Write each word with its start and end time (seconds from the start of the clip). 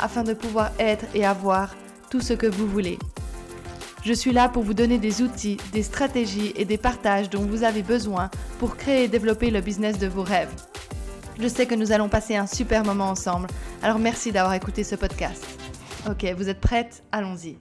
afin 0.00 0.22
de 0.22 0.34
pouvoir 0.34 0.72
être 0.78 1.04
et 1.14 1.24
avoir 1.24 1.74
tout 2.10 2.20
ce 2.20 2.32
que 2.32 2.46
vous 2.46 2.66
voulez. 2.66 2.98
Je 4.04 4.12
suis 4.12 4.32
là 4.32 4.48
pour 4.48 4.62
vous 4.62 4.74
donner 4.74 4.98
des 4.98 5.20
outils, 5.20 5.56
des 5.72 5.82
stratégies 5.82 6.52
et 6.54 6.64
des 6.64 6.78
partages 6.78 7.28
dont 7.28 7.44
vous 7.44 7.64
avez 7.64 7.82
besoin 7.82 8.30
pour 8.58 8.76
créer 8.76 9.04
et 9.04 9.08
développer 9.08 9.50
le 9.50 9.60
business 9.60 9.98
de 9.98 10.06
vos 10.06 10.22
rêves. 10.22 10.54
Je 11.40 11.48
sais 11.48 11.66
que 11.66 11.74
nous 11.74 11.92
allons 11.92 12.08
passer 12.08 12.36
un 12.36 12.46
super 12.46 12.84
moment 12.84 13.10
ensemble, 13.10 13.48
alors 13.82 13.98
merci 13.98 14.32
d'avoir 14.32 14.54
écouté 14.54 14.84
ce 14.84 14.94
podcast. 14.94 15.44
Ok, 16.08 16.24
vous 16.36 16.48
êtes 16.48 16.60
prêtes? 16.60 17.02
Allons-y. 17.10 17.58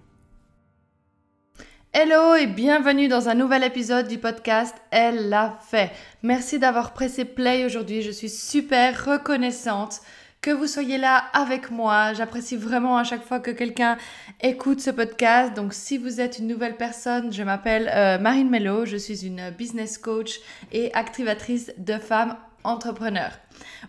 Hello 1.98 2.36
et 2.36 2.46
bienvenue 2.46 3.08
dans 3.08 3.30
un 3.30 3.36
nouvel 3.36 3.64
épisode 3.64 4.08
du 4.08 4.18
podcast 4.18 4.76
Elle 4.92 5.30
l'a 5.30 5.58
fait. 5.68 5.92
Merci 6.24 6.60
d'avoir 6.60 6.94
pressé 6.94 7.26
play 7.26 7.66
aujourd'hui, 7.66 8.02
je 8.02 8.12
suis 8.12 8.30
super 8.30 9.06
reconnaissante 9.06 10.02
que 10.46 10.52
vous 10.52 10.68
soyez 10.68 11.00
là 11.00 11.18
avec 11.34 11.72
moi. 11.72 12.14
J'apprécie 12.14 12.56
vraiment 12.56 12.98
à 12.98 13.04
chaque 13.04 13.24
fois 13.24 13.40
que 13.40 13.50
quelqu'un 13.50 13.98
écoute 14.42 14.80
ce 14.80 14.92
podcast. 14.92 15.56
Donc 15.56 15.74
si 15.74 15.98
vous 15.98 16.22
êtes 16.22 16.38
une 16.38 16.46
nouvelle 16.46 16.78
personne, 16.78 17.34
je 17.34 17.42
m'appelle 17.42 17.90
euh, 17.92 18.20
Marine 18.20 18.52
Mello, 18.52 18.86
je 18.86 18.96
suis 18.96 19.26
une 19.26 19.50
business 19.50 19.98
coach 19.98 20.40
et 20.72 20.94
activatrice 20.94 21.74
de 21.80 21.98
femmes 21.98 22.38
entrepreneurs. 22.64 23.32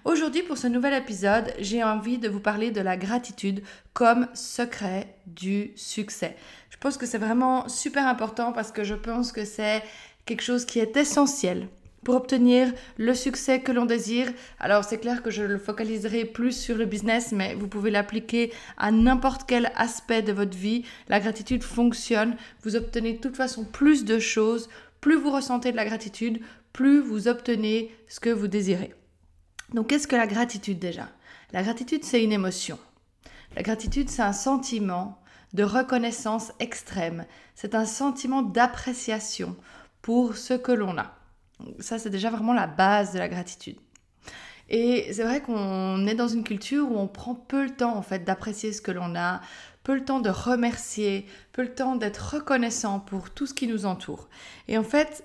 Aujourd'hui 0.07 0.43
pour 0.43 0.57
ce 0.57 0.67
nouvel 0.67 0.95
épisode, 0.95 1.53
j'ai 1.59 1.85
envie 1.85 2.17
de 2.17 2.31
vous 2.31 2.41
parler 2.41 2.71
de 2.71 2.81
la 2.81 2.97
gratitude 2.97 3.63
comme 3.93 4.27
secret 4.33 5.15
du 5.27 5.73
succès. 5.77 6.37
Je 6.71 6.79
pense 6.79 6.97
que 6.97 7.05
c'est 7.05 7.19
vraiment 7.19 7.69
super 7.69 8.07
important 8.07 8.53
parce 8.53 8.73
que 8.73 8.83
je 8.83 8.95
pense 8.95 9.31
que 9.31 9.45
c'est 9.45 9.83
quelque 10.25 10.43
chose 10.43 10.65
qui 10.65 10.79
est 10.79 10.97
essentiel 10.97 11.69
pour 12.07 12.15
obtenir 12.15 12.73
le 12.99 13.15
succès 13.15 13.63
que 13.63 13.73
l'on 13.73 13.85
désire. 13.85 14.29
Alors 14.61 14.85
c'est 14.85 14.99
clair 14.99 15.25
que 15.25 15.31
je 15.33 15.43
le 15.43 15.59
focaliserai 15.59 16.25
plus 16.25 16.53
sur 16.53 16.77
le 16.77 16.85
business, 16.85 17.33
mais 17.33 17.57
vous 17.57 17.67
pouvez 17.67 17.91
l'appliquer 17.91 18.53
à 18.79 18.93
n'importe 18.93 19.43
quel 19.49 19.73
aspect 19.75 20.23
de 20.23 20.33
votre 20.33 20.57
vie. 20.57 20.85
La 21.09 21.19
gratitude 21.19 21.65
fonctionne. 21.65 22.37
Vous 22.63 22.77
obtenez 22.77 23.15
de 23.15 23.19
toute 23.19 23.35
façon 23.35 23.65
plus 23.65 24.05
de 24.05 24.21
choses. 24.21 24.69
Plus 25.01 25.17
vous 25.17 25.33
ressentez 25.33 25.73
de 25.73 25.77
la 25.77 25.85
gratitude, 25.85 26.41
plus 26.73 27.01
vous 27.01 27.27
obtenez 27.27 27.93
ce 28.07 28.21
que 28.21 28.31
vous 28.31 28.47
désirez. 28.47 28.95
Donc 29.75 29.89
qu'est-ce 29.89 30.07
que 30.07 30.15
la 30.15 30.29
gratitude 30.29 30.79
déjà? 30.79 31.09
La 31.53 31.65
gratitude, 31.65 32.05
c'est 32.05 32.23
une 32.23 32.31
émotion. 32.31 32.79
La 33.57 33.63
gratitude, 33.63 34.11
c'est 34.11 34.23
un 34.23 34.33
sentiment 34.33 35.21
de 35.55 35.65
reconnaissance 35.65 36.53
extrême. 36.61 37.25
C'est 37.57 37.75
un 37.75 37.85
sentiment 37.85 38.43
d'appréciation 38.43 39.57
pour 40.03 40.37
ce 40.37 40.55
que 40.55 40.71
l'on 40.71 40.99
a. 40.99 41.16
Ça, 41.81 41.99
c'est 41.99 42.11
déjà 42.11 42.31
vraiment 42.31 42.53
la 42.53 42.67
base 42.67 43.13
de 43.13 43.19
la 43.19 43.29
gratitude. 43.29 43.77
Et 44.69 45.13
c'est 45.13 45.23
vrai 45.23 45.41
qu'on 45.41 46.07
est 46.07 46.15
dans 46.15 46.29
une 46.29 46.43
culture 46.43 46.91
où 46.91 46.99
on 46.99 47.07
prend 47.07 47.35
peu 47.35 47.65
le 47.65 47.71
temps 47.71 47.97
en 47.97 48.03
fait 48.03 48.25
d'apprécier 48.25 48.73
ce 48.73 48.83
que 48.83 48.91
l'on 48.91 49.15
a, 49.15 49.41
peu 49.85 49.95
le 49.95 50.05
temps 50.05 50.19
de 50.19 50.31
remercier, 50.31 51.27
peu 51.53 51.63
le 51.63 51.73
temps 51.73 51.95
d'être 51.95 52.35
reconnaissant 52.35 52.99
pour 52.99 53.31
tout 53.31 53.47
ce 53.47 53.55
qui 53.55 53.69
nous 53.69 53.87
entoure. 53.87 54.29
Et 54.67 54.77
en 54.77 54.83
fait, 54.83 55.25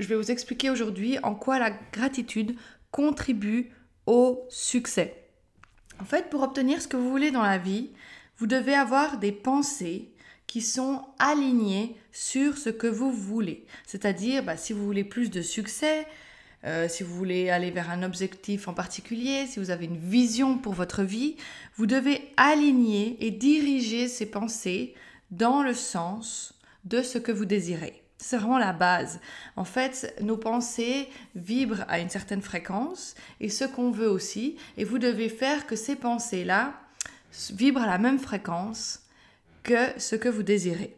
je 0.00 0.08
vais 0.08 0.16
vous 0.16 0.30
expliquer 0.30 0.70
aujourd'hui 0.70 1.18
en 1.22 1.34
quoi 1.34 1.58
la 1.60 1.70
gratitude 1.70 2.56
contribue 2.90 3.70
au 4.06 4.44
succès. 4.48 5.28
En 6.00 6.04
fait, 6.04 6.28
pour 6.28 6.42
obtenir 6.42 6.82
ce 6.82 6.88
que 6.88 6.96
vous 6.96 7.10
voulez 7.10 7.30
dans 7.30 7.42
la 7.42 7.58
vie, 7.58 7.90
vous 8.38 8.46
devez 8.46 8.74
avoir 8.74 9.18
des 9.18 9.32
pensées 9.32 10.12
qui 10.46 10.60
sont 10.60 11.02
alignés 11.18 11.96
sur 12.12 12.56
ce 12.56 12.70
que 12.70 12.86
vous 12.86 13.10
voulez. 13.10 13.64
C'est-à-dire, 13.86 14.42
bah, 14.42 14.56
si 14.56 14.72
vous 14.72 14.84
voulez 14.84 15.04
plus 15.04 15.30
de 15.30 15.42
succès, 15.42 16.06
euh, 16.64 16.88
si 16.88 17.02
vous 17.02 17.14
voulez 17.14 17.50
aller 17.50 17.70
vers 17.70 17.90
un 17.90 18.02
objectif 18.02 18.66
en 18.66 18.74
particulier, 18.74 19.46
si 19.46 19.60
vous 19.60 19.70
avez 19.70 19.84
une 19.84 19.98
vision 19.98 20.58
pour 20.58 20.74
votre 20.74 21.02
vie, 21.02 21.36
vous 21.76 21.86
devez 21.86 22.32
aligner 22.36 23.16
et 23.24 23.30
diriger 23.30 24.08
ces 24.08 24.26
pensées 24.26 24.94
dans 25.30 25.62
le 25.62 25.74
sens 25.74 26.54
de 26.84 27.02
ce 27.02 27.18
que 27.18 27.32
vous 27.32 27.44
désirez. 27.44 28.02
C'est 28.18 28.38
vraiment 28.38 28.58
la 28.58 28.72
base. 28.72 29.20
En 29.56 29.64
fait, 29.64 30.14
nos 30.22 30.38
pensées 30.38 31.08
vibrent 31.34 31.84
à 31.88 32.00
une 32.00 32.08
certaine 32.08 32.40
fréquence 32.40 33.14
et 33.40 33.48
ce 33.48 33.64
qu'on 33.64 33.90
veut 33.90 34.08
aussi. 34.08 34.56
Et 34.78 34.84
vous 34.84 34.98
devez 34.98 35.28
faire 35.28 35.66
que 35.66 35.76
ces 35.76 35.96
pensées-là 35.96 36.74
vibrent 37.52 37.82
à 37.82 37.86
la 37.86 37.98
même 37.98 38.18
fréquence 38.18 39.05
que 39.66 39.98
ce 39.98 40.14
que 40.14 40.28
vous 40.28 40.44
désirez. 40.44 40.96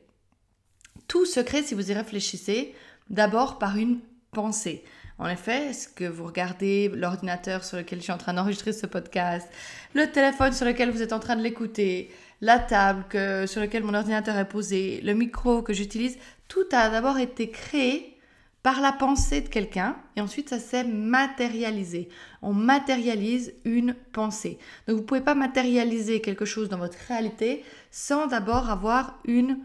Tout 1.08 1.24
se 1.24 1.40
crée, 1.40 1.62
si 1.62 1.74
vous 1.74 1.90
y 1.90 1.94
réfléchissez, 1.94 2.74
d'abord 3.08 3.58
par 3.58 3.78
une 3.78 4.00
pensée. 4.30 4.84
En 5.18 5.26
effet, 5.26 5.70
est-ce 5.70 5.88
que 5.88 6.04
vous 6.04 6.26
regardez 6.26 6.88
l'ordinateur 6.94 7.64
sur 7.64 7.78
lequel 7.78 7.98
je 7.98 8.04
suis 8.04 8.12
en 8.12 8.18
train 8.18 8.34
d'enregistrer 8.34 8.74
ce 8.74 8.86
podcast, 8.86 9.48
le 9.94 10.12
téléphone 10.12 10.52
sur 10.52 10.66
lequel 10.66 10.90
vous 10.90 11.02
êtes 11.02 11.14
en 11.14 11.18
train 11.18 11.34
de 11.34 11.42
l'écouter, 11.42 12.12
la 12.42 12.58
table 12.58 13.04
que, 13.08 13.46
sur 13.46 13.60
laquelle 13.60 13.82
mon 13.82 13.94
ordinateur 13.94 14.36
est 14.36 14.48
posé, 14.48 15.00
le 15.02 15.14
micro 15.14 15.62
que 15.62 15.72
j'utilise, 15.72 16.18
tout 16.46 16.66
a 16.70 16.90
d'abord 16.90 17.18
été 17.18 17.50
créé 17.50 18.17
par 18.62 18.80
la 18.80 18.92
pensée 18.92 19.40
de 19.40 19.48
quelqu'un 19.48 19.96
et 20.16 20.20
ensuite 20.20 20.48
ça 20.48 20.58
s'est 20.58 20.84
matérialisé. 20.84 22.08
On 22.42 22.52
matérialise 22.52 23.54
une 23.64 23.94
pensée. 24.12 24.58
Donc 24.86 24.96
vous 24.96 25.02
ne 25.02 25.06
pouvez 25.06 25.20
pas 25.20 25.34
matérialiser 25.34 26.20
quelque 26.20 26.44
chose 26.44 26.68
dans 26.68 26.78
votre 26.78 26.98
réalité 27.06 27.64
sans 27.90 28.26
d'abord 28.26 28.70
avoir 28.70 29.18
une 29.24 29.58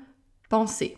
pensée. 0.49 0.97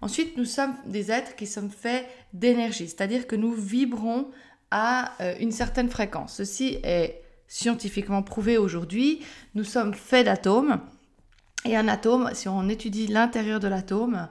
Ensuite, 0.00 0.36
nous 0.36 0.44
sommes 0.44 0.74
des 0.84 1.12
êtres 1.12 1.36
qui 1.36 1.46
sommes 1.46 1.70
faits 1.70 2.08
d'énergie, 2.32 2.88
c'est-à-dire 2.88 3.28
que 3.28 3.36
nous 3.36 3.52
vibrons 3.52 4.28
à 4.72 5.12
euh, 5.20 5.34
une 5.38 5.52
certaine 5.52 5.88
fréquence. 5.88 6.34
Ceci 6.34 6.80
est 6.82 7.22
scientifiquement 7.46 8.22
prouvé 8.22 8.58
aujourd'hui. 8.58 9.20
Nous 9.54 9.64
sommes 9.64 9.94
faits 9.94 10.26
d'atomes. 10.26 10.80
Et 11.64 11.76
un 11.76 11.86
atome, 11.86 12.30
si 12.32 12.48
on 12.48 12.68
étudie 12.68 13.06
l'intérieur 13.06 13.60
de 13.60 13.68
l'atome, 13.68 14.28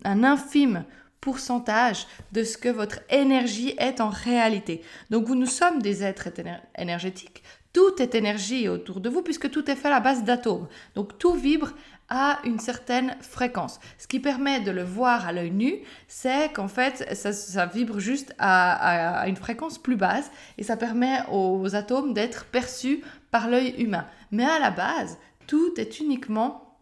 un 0.05 0.25
infime 0.25 0.85
pourcentage 1.23 2.07
de 2.33 2.43
ce 2.43 2.59
que 2.59 2.69
votre 2.69 2.99
énergie 3.09 3.75
est 3.79 4.03
en 4.03 4.11
réalité. 4.11 4.83
Donc 5.09 5.29
nous 5.29 5.47
sommes 5.47 5.81
des 5.81 6.03
êtres 6.03 6.29
énergétiques. 6.77 7.43
Tout 7.73 8.03
est 8.03 8.15
énergie 8.15 8.69
autour 8.69 9.01
de 9.01 9.09
vous 9.09 9.23
puisque 9.23 9.51
tout 9.51 9.71
est 9.71 9.77
fait 9.77 9.89
à 9.89 9.93
la 9.93 10.01
base 10.01 10.25
d'atomes. 10.25 10.69
Donc 10.95 11.17
tout 11.19 11.33
vibre 11.33 11.73
à 12.11 12.41
une 12.45 12.59
certaine 12.59 13.17
fréquence. 13.23 13.79
Ce 13.99 14.07
qui 14.07 14.19
permet 14.19 14.61
de 14.61 14.73
le 14.73 14.83
voir 14.83 15.27
à 15.27 15.33
l'œil 15.33 15.53
nu, 15.53 15.77
c'est 16.09 16.53
qu'en 16.53 16.69
fait, 16.69 17.15
ça, 17.15 17.67
vibre 17.67 18.01
juste 18.01 18.35
à, 18.39 19.21
à, 19.21 19.29
une 19.29 19.37
fréquence 19.37 19.79
plus 19.79 19.97
basse 19.97 20.31
et 20.59 20.65
ça 20.65 20.77
permet 20.77 21.21
aux 21.31 21.75
atomes 21.75 22.13
d'être 22.13 22.47
perçus 22.47 23.03
par 23.31 23.49
l'œil 23.49 23.75
humain. 23.79 24.07
Mais 24.33 24.45
à 24.45 24.59
la 24.59 24.71
base, 24.71 25.19
tout 25.47 25.73
est 25.79 26.01
uniquement 26.01 26.77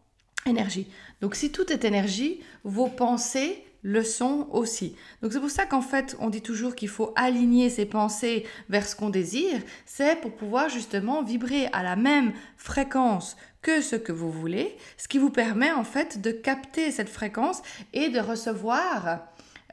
énergie. 0.46 0.88
Donc 1.20 1.34
si 1.34 1.52
tout 1.52 1.70
est 1.70 1.84
énergie, 1.84 2.40
vos 2.64 2.88
pensées 2.88 3.64
le 3.82 4.02
sont 4.02 4.48
aussi. 4.50 4.96
Donc 5.22 5.32
c'est 5.32 5.40
pour 5.40 5.50
ça 5.50 5.66
qu'en 5.66 5.82
fait 5.82 6.16
on 6.20 6.30
dit 6.30 6.42
toujours 6.42 6.74
qu'il 6.74 6.88
faut 6.88 7.12
aligner 7.16 7.70
ses 7.70 7.86
pensées 7.86 8.46
vers 8.68 8.86
ce 8.86 8.96
qu'on 8.96 9.10
désire, 9.10 9.60
c'est 9.86 10.20
pour 10.20 10.32
pouvoir 10.32 10.68
justement 10.68 11.22
vibrer 11.22 11.66
à 11.72 11.82
la 11.82 11.96
même 11.96 12.32
fréquence 12.56 13.36
que 13.62 13.80
ce 13.80 13.96
que 13.96 14.12
vous 14.12 14.30
voulez, 14.30 14.76
ce 14.96 15.08
qui 15.08 15.18
vous 15.18 15.30
permet 15.30 15.72
en 15.72 15.84
fait 15.84 16.20
de 16.20 16.30
capter 16.30 16.90
cette 16.90 17.08
fréquence 17.08 17.62
et 17.92 18.08
de 18.08 18.20
recevoir 18.20 19.20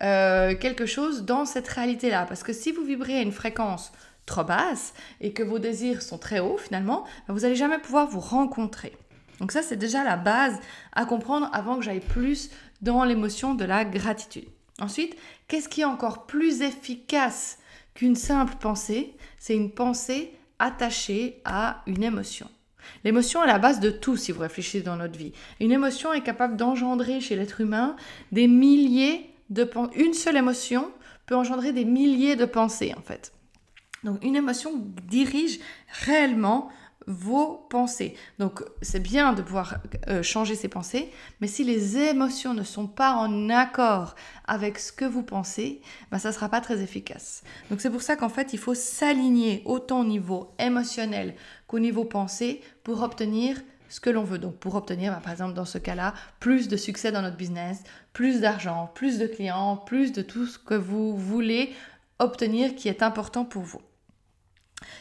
euh, 0.04 0.56
quelque 0.56 0.86
chose 0.86 1.24
dans 1.24 1.46
cette 1.46 1.68
réalité-là. 1.68 2.26
Parce 2.28 2.44
que 2.44 2.54
si 2.54 2.72
vous 2.72 2.84
vibrez 2.84 3.18
à 3.18 3.22
une 3.22 3.32
fréquence 3.32 3.92
trop 4.26 4.44
basse 4.44 4.94
et 5.22 5.34
que 5.34 5.42
vos 5.42 5.58
désirs 5.58 6.02
sont 6.02 6.18
très 6.18 6.40
hauts 6.40 6.58
finalement, 6.58 7.06
vous 7.30 7.40
n'allez 7.40 7.56
jamais 7.56 7.80
pouvoir 7.80 8.08
vous 8.08 8.20
rencontrer. 8.20 8.94
Donc 9.40 9.52
ça, 9.52 9.62
c'est 9.62 9.78
déjà 9.78 10.04
la 10.04 10.18
base 10.18 10.60
à 10.94 11.06
comprendre 11.06 11.50
avant 11.54 11.78
que 11.78 11.84
j'aille 11.84 12.00
plus 12.00 12.50
dans 12.82 13.04
l'émotion 13.04 13.54
de 13.54 13.66
la 13.66 13.86
gratitude. 13.86 14.48
Ensuite, 14.80 15.16
qu'est-ce 15.48 15.70
qui 15.70 15.82
est 15.82 15.86
encore 15.86 16.26
plus 16.26 16.62
efficace 16.62 17.60
qu'une 17.94 18.16
simple 18.16 18.56
pensée? 18.60 19.16
C'est 19.40 19.56
une 19.56 19.72
pensée 19.72 20.34
attachée 20.60 21.42
à 21.46 21.82
une 21.88 22.04
émotion. 22.04 22.50
L'émotion 23.04 23.44
est 23.44 23.48
la 23.48 23.60
base 23.60 23.80
de 23.80 23.90
tout 23.90 24.18
si 24.18 24.32
vous 24.32 24.42
réfléchissez 24.42 24.82
dans 24.82 24.96
notre 24.96 25.18
vie. 25.18 25.34
Une 25.60 25.72
émotion 25.72 26.14
est 26.14 26.24
capable 26.24 26.56
d'engendrer 26.56 27.20
chez 27.20 27.36
l'être 27.36 27.62
humain 27.62 27.96
des 28.32 28.48
milliers 28.48 29.30
de 29.50 29.64
pensées. 29.64 30.00
Une 30.00 30.14
seule 30.14 30.38
émotion 30.38 30.92
peut 31.26 31.36
engendrer 31.36 31.74
des 31.74 31.86
milliers 31.86 32.36
de 32.36 32.46
pensées 32.46 32.94
en 32.98 33.02
fait. 33.02 33.34
Donc 34.04 34.24
une 34.24 34.36
émotion 34.36 34.72
dirige 35.10 35.60
réellement 36.06 36.70
vos 37.08 37.66
pensées. 37.70 38.16
Donc 38.38 38.64
c'est 38.82 39.00
bien 39.00 39.34
de 39.34 39.42
pouvoir 39.42 39.78
euh, 40.10 40.22
changer 40.22 40.56
ses 40.56 40.68
pensées, 40.68 41.10
mais 41.40 41.48
si 41.48 41.64
les 41.64 41.98
émotions 41.98 42.54
ne 42.54 42.64
sont 42.64 42.88
pas 42.88 43.14
en 43.14 43.50
accord 43.50 44.16
avec 44.46 44.78
ce 44.78 44.92
que 44.92 45.06
vous 45.06 45.24
pensez, 45.24 45.82
ben, 46.12 46.20
ça 46.20 46.30
ne 46.30 46.34
sera 46.34 46.50
pas 46.50 46.62
très 46.62 46.82
efficace. 46.82 47.44
Donc 47.70 47.82
c'est 47.82 47.90
pour 47.90 48.02
ça 48.02 48.18
qu'en 48.18 48.30
fait 48.30 48.54
il 48.54 48.60
faut 48.60 48.76
s'aligner 48.76 49.64
autant 49.66 50.02
au 50.02 50.06
niveau 50.06 50.52
émotionnel 50.60 51.36
qu'au 51.68 51.80
niveau 51.80 52.04
pensée 52.04 52.62
pour 52.84 53.02
obtenir 53.02 53.58
ce 53.90 54.02
que 54.02 54.10
l'on 54.10 54.24
veut. 54.24 54.38
Donc 54.38 54.58
pour 54.58 54.76
obtenir, 54.76 55.14
ben, 55.14 55.22
par 55.22 55.32
exemple 55.32 55.54
dans 55.54 55.66
ce 55.66 55.78
cas-là, 55.78 56.14
plus 56.40 56.68
de 56.68 56.76
succès 56.76 57.12
dans 57.12 57.22
notre 57.22 57.38
business, 57.38 57.84
plus 58.12 58.42
d'argent, 58.42 58.92
plus 58.94 59.18
de 59.18 59.28
clients, 59.28 59.78
plus 59.78 60.12
de 60.12 60.22
tout 60.22 60.46
ce 60.46 60.60
que 60.60 60.76
vous 60.76 61.16
voulez 61.16 61.74
obtenir 62.20 62.76
qui 62.76 62.90
est 62.90 63.02
important 63.02 63.46
pour 63.46 63.62
vous. 63.62 63.82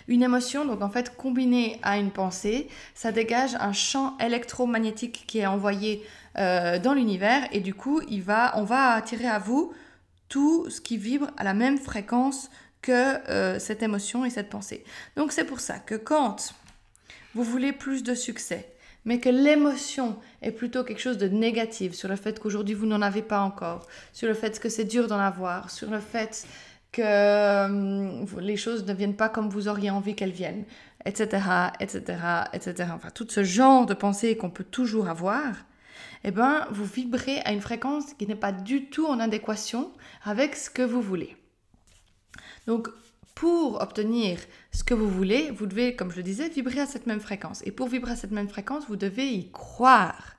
Une 0.08 0.22
émotion, 0.22 0.64
donc 0.64 0.82
en 0.82 0.88
fait 0.88 1.16
combinée 1.16 1.78
à 1.82 1.98
une 1.98 2.10
pensée, 2.10 2.68
ça 2.94 3.12
dégage 3.12 3.54
un 3.60 3.72
champ 3.72 4.16
électromagnétique 4.18 5.24
qui 5.26 5.38
est 5.38 5.46
envoyé 5.46 6.04
euh, 6.38 6.78
dans 6.78 6.94
l'univers 6.94 7.46
et 7.52 7.60
du 7.60 7.74
coup, 7.74 8.00
on 8.08 8.62
va 8.64 8.90
attirer 8.92 9.26
à 9.26 9.38
vous 9.38 9.72
tout 10.28 10.68
ce 10.70 10.80
qui 10.80 10.96
vibre 10.96 11.30
à 11.36 11.44
la 11.44 11.54
même 11.54 11.78
fréquence 11.78 12.50
que 12.82 12.92
euh, 13.28 13.58
cette 13.58 13.82
émotion 13.82 14.24
et 14.24 14.30
cette 14.30 14.48
pensée. 14.48 14.84
Donc 15.16 15.32
c'est 15.32 15.44
pour 15.44 15.60
ça 15.60 15.78
que 15.78 15.94
quand 15.94 16.54
vous 17.34 17.42
voulez 17.42 17.72
plus 17.72 18.02
de 18.02 18.14
succès, 18.14 18.68
mais 19.04 19.20
que 19.20 19.28
l'émotion 19.28 20.16
est 20.42 20.50
plutôt 20.50 20.84
quelque 20.84 21.00
chose 21.00 21.18
de 21.18 21.28
négatif 21.28 21.94
sur 21.94 22.08
le 22.08 22.16
fait 22.16 22.38
qu'aujourd'hui 22.40 22.74
vous 22.74 22.86
n'en 22.86 23.02
avez 23.02 23.22
pas 23.22 23.40
encore, 23.40 23.86
sur 24.12 24.28
le 24.28 24.34
fait 24.34 24.58
que 24.58 24.68
c'est 24.68 24.84
dur 24.84 25.06
d'en 25.06 25.18
avoir, 25.18 25.70
sur 25.70 25.90
le 25.90 26.00
fait 26.00 26.46
que 26.96 27.02
euh, 27.04 28.40
les 28.40 28.56
choses 28.56 28.86
ne 28.86 28.94
viennent 28.94 29.16
pas 29.16 29.28
comme 29.28 29.50
vous 29.50 29.68
auriez 29.68 29.90
envie 29.90 30.14
qu'elles 30.14 30.32
viennent, 30.32 30.64
etc., 31.04 31.42
etc., 31.78 32.18
etc. 32.54 32.88
Enfin, 32.94 33.10
tout 33.10 33.26
ce 33.28 33.44
genre 33.44 33.84
de 33.84 33.92
pensée 33.92 34.36
qu'on 34.36 34.48
peut 34.48 34.64
toujours 34.64 35.08
avoir, 35.08 35.54
eh 36.24 36.30
ben, 36.30 36.66
vous 36.70 36.86
vibrez 36.86 37.40
à 37.44 37.52
une 37.52 37.60
fréquence 37.60 38.14
qui 38.14 38.26
n'est 38.26 38.34
pas 38.34 38.52
du 38.52 38.86
tout 38.86 39.06
en 39.06 39.20
adéquation 39.20 39.92
avec 40.24 40.56
ce 40.56 40.70
que 40.70 40.80
vous 40.80 41.02
voulez. 41.02 41.36
Donc, 42.66 42.88
pour 43.34 43.82
obtenir 43.82 44.38
ce 44.72 44.82
que 44.82 44.94
vous 44.94 45.10
voulez, 45.10 45.50
vous 45.50 45.66
devez, 45.66 45.94
comme 45.94 46.10
je 46.10 46.16
le 46.16 46.22
disais, 46.22 46.48
vibrer 46.48 46.80
à 46.80 46.86
cette 46.86 47.06
même 47.06 47.20
fréquence. 47.20 47.62
Et 47.66 47.72
pour 47.72 47.88
vibrer 47.88 48.12
à 48.12 48.16
cette 48.16 48.30
même 48.30 48.48
fréquence, 48.48 48.84
vous 48.88 48.96
devez 48.96 49.28
y 49.28 49.50
croire 49.50 50.36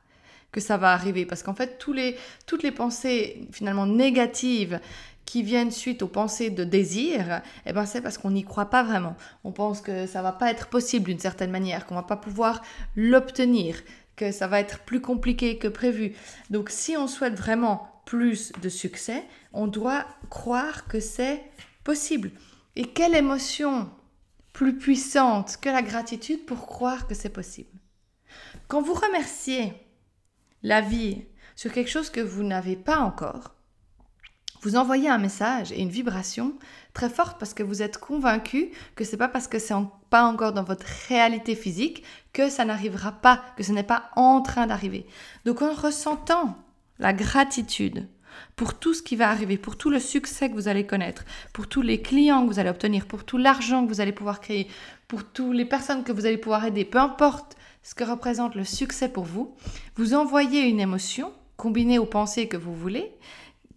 que 0.51 0.59
ça 0.59 0.77
va 0.77 0.91
arriver. 0.91 1.27
Parce 1.27 1.43
qu'en 1.43 1.53
fait, 1.53 1.77
tous 1.77 1.93
les, 1.93 2.17
toutes 2.47 2.63
les 2.63 2.71
pensées 2.71 3.47
finalement 3.51 3.85
négatives 3.85 4.79
qui 5.27 5.43
viennent 5.43 5.71
suite 5.71 6.01
aux 6.01 6.07
pensées 6.07 6.49
de 6.49 6.63
désir, 6.63 7.41
eh 7.65 7.73
ben 7.73 7.85
c'est 7.85 8.01
parce 8.01 8.17
qu'on 8.17 8.31
n'y 8.31 8.45
croit 8.45 8.69
pas 8.69 8.81
vraiment. 8.81 9.15
On 9.43 9.51
pense 9.51 9.81
que 9.81 10.07
ça 10.07 10.21
va 10.21 10.31
pas 10.31 10.49
être 10.49 10.67
possible 10.67 11.05
d'une 11.05 11.19
certaine 11.19 11.51
manière, 11.51 11.85
qu'on 11.85 11.95
va 11.95 12.03
pas 12.03 12.15
pouvoir 12.15 12.63
l'obtenir, 12.95 13.75
que 14.15 14.31
ça 14.31 14.47
va 14.47 14.61
être 14.61 14.79
plus 14.79 15.01
compliqué 15.01 15.57
que 15.57 15.67
prévu. 15.67 16.15
Donc 16.49 16.69
si 16.69 16.95
on 16.95 17.07
souhaite 17.07 17.35
vraiment 17.35 18.01
plus 18.05 18.53
de 18.61 18.69
succès, 18.69 19.25
on 19.51 19.67
doit 19.67 20.05
croire 20.29 20.87
que 20.87 21.01
c'est 21.01 21.43
possible. 21.83 22.31
Et 22.77 22.85
quelle 22.85 23.13
émotion 23.13 23.89
plus 24.53 24.77
puissante 24.77 25.57
que 25.61 25.69
la 25.69 25.81
gratitude 25.81 26.45
pour 26.45 26.65
croire 26.65 27.05
que 27.05 27.13
c'est 27.13 27.29
possible. 27.29 27.77
Quand 28.69 28.81
vous 28.81 28.93
remerciez 28.93 29.73
la 30.63 30.79
vie 30.79 31.25
sur 31.55 31.73
quelque 31.73 31.91
chose 31.91 32.09
que 32.09 32.21
vous 32.21 32.43
n'avez 32.43 32.77
pas 32.77 32.99
encore, 32.99 33.56
vous 34.61 34.75
envoyez 34.75 35.09
un 35.09 35.17
message 35.17 35.71
et 35.71 35.81
une 35.81 35.89
vibration 35.89 36.53
très 36.93 37.09
forte 37.09 37.39
parce 37.39 37.53
que 37.53 37.63
vous 37.63 37.81
êtes 37.81 37.97
convaincu 37.97 38.71
que 38.95 39.03
c'est 39.03 39.17
pas 39.17 39.27
parce 39.27 39.47
que 39.47 39.59
c'est 39.59 39.75
pas 40.09 40.23
encore 40.23 40.53
dans 40.53 40.63
votre 40.63 40.85
réalité 41.09 41.55
physique 41.55 42.03
que 42.33 42.49
ça 42.49 42.65
n'arrivera 42.65 43.11
pas, 43.11 43.43
que 43.55 43.63
ce 43.63 43.71
n'est 43.71 43.83
pas 43.83 44.09
en 44.15 44.41
train 44.41 44.67
d'arriver. 44.67 45.05
Donc 45.45 45.61
en 45.61 45.73
ressentant 45.73 46.57
la 46.99 47.13
gratitude 47.13 48.07
pour 48.55 48.75
tout 48.75 48.93
ce 48.93 49.01
qui 49.01 49.15
va 49.15 49.29
arriver, 49.29 49.57
pour 49.57 49.77
tout 49.77 49.89
le 49.89 49.99
succès 49.99 50.49
que 50.49 50.55
vous 50.55 50.67
allez 50.67 50.85
connaître, 50.85 51.25
pour 51.53 51.67
tous 51.67 51.81
les 51.81 52.01
clients 52.01 52.45
que 52.45 52.53
vous 52.53 52.59
allez 52.59 52.69
obtenir, 52.69 53.05
pour 53.05 53.23
tout 53.23 53.37
l'argent 53.37 53.83
que 53.83 53.89
vous 53.89 54.01
allez 54.01 54.11
pouvoir 54.11 54.41
créer, 54.41 54.67
pour 55.07 55.23
toutes 55.23 55.55
les 55.55 55.65
personnes 55.65 56.03
que 56.03 56.11
vous 56.11 56.25
allez 56.25 56.37
pouvoir 56.37 56.65
aider, 56.65 56.85
peu 56.85 56.99
importe 56.99 57.55
ce 57.83 57.95
que 57.95 58.03
représente 58.03 58.55
le 58.55 58.63
succès 58.63 59.09
pour 59.09 59.23
vous, 59.23 59.55
vous 59.95 60.13
envoyez 60.13 60.63
une 60.63 60.79
émotion 60.79 61.31
combinée 61.55 61.99
aux 61.99 62.05
pensées 62.05 62.47
que 62.47 62.57
vous 62.57 62.75
voulez 62.75 63.11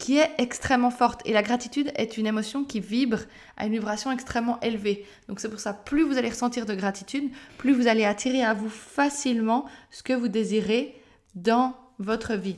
qui 0.00 0.18
est 0.18 0.30
extrêmement 0.38 0.90
forte. 0.90 1.20
Et 1.26 1.32
la 1.32 1.42
gratitude 1.42 1.92
est 1.94 2.16
une 2.16 2.26
émotion 2.26 2.64
qui 2.64 2.80
vibre 2.80 3.18
à 3.58 3.66
une 3.66 3.72
vibration 3.72 4.10
extrêmement 4.10 4.58
élevée. 4.60 5.06
Donc 5.28 5.40
c'est 5.40 5.50
pour 5.50 5.60
ça, 5.60 5.74
plus 5.74 6.02
vous 6.02 6.16
allez 6.16 6.30
ressentir 6.30 6.64
de 6.64 6.74
gratitude, 6.74 7.30
plus 7.58 7.74
vous 7.74 7.86
allez 7.86 8.06
attirer 8.06 8.42
à 8.42 8.54
vous 8.54 8.70
facilement 8.70 9.66
ce 9.90 10.02
que 10.02 10.14
vous 10.14 10.28
désirez 10.28 10.98
dans 11.34 11.76
votre 11.98 12.34
vie. 12.34 12.56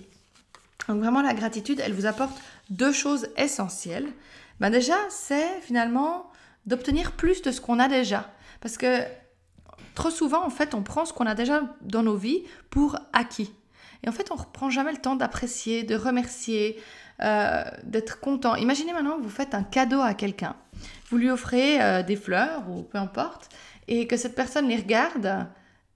Donc 0.89 1.01
vraiment, 1.01 1.21
la 1.21 1.35
gratitude, 1.35 1.83
elle 1.85 1.93
vous 1.93 2.07
apporte 2.07 2.41
deux 2.71 2.93
choses 2.93 3.27
essentielles. 3.37 4.09
Ben 4.61 4.71
déjà, 4.71 4.97
c'est 5.11 5.61
finalement 5.63 6.31
d'obtenir 6.67 7.11
plus 7.13 7.43
de 7.43 7.51
ce 7.51 7.61
qu'on 7.61 7.81
a 7.81 7.89
déjà. 7.89 8.33
Parce 8.61 8.79
que 8.79 9.03
trop 9.97 10.11
souvent, 10.11 10.45
en 10.45 10.51
fait, 10.51 10.75
on 10.75 10.83
prend 10.83 11.05
ce 11.05 11.13
qu'on 11.13 11.27
a 11.27 11.35
déjà 11.35 11.63
dans 11.81 12.05
nos 12.05 12.17
vies 12.17 12.45
pour 12.71 12.99
acquis. 13.13 13.53
Et 14.05 14.09
en 14.09 14.13
fait, 14.13 14.31
on 14.31 14.37
ne 14.37 14.41
reprend 14.41 14.71
jamais 14.71 14.93
le 14.93 14.99
temps 14.99 15.17
d'apprécier, 15.17 15.83
de 15.85 15.95
remercier, 15.95 16.81
euh, 17.21 17.65
d'être 17.85 18.21
content. 18.21 18.57
Imaginez 18.57 18.93
maintenant 18.93 19.17
que 19.17 19.23
vous 19.23 19.29
faites 19.29 19.55
un 19.55 19.63
cadeau 19.63 20.01
à 20.01 20.15
quelqu'un. 20.15 20.57
Vous 21.11 21.19
lui 21.19 21.31
offrez 21.31 21.83
euh, 21.83 22.03
des 22.03 22.17
fleurs 22.17 22.69
ou 22.69 22.83
peu 22.83 22.99
importe, 22.99 23.49
et 23.89 24.07
que 24.07 24.17
cette 24.17 24.35
personne 24.35 24.69
les 24.69 24.77
regarde 24.77 25.47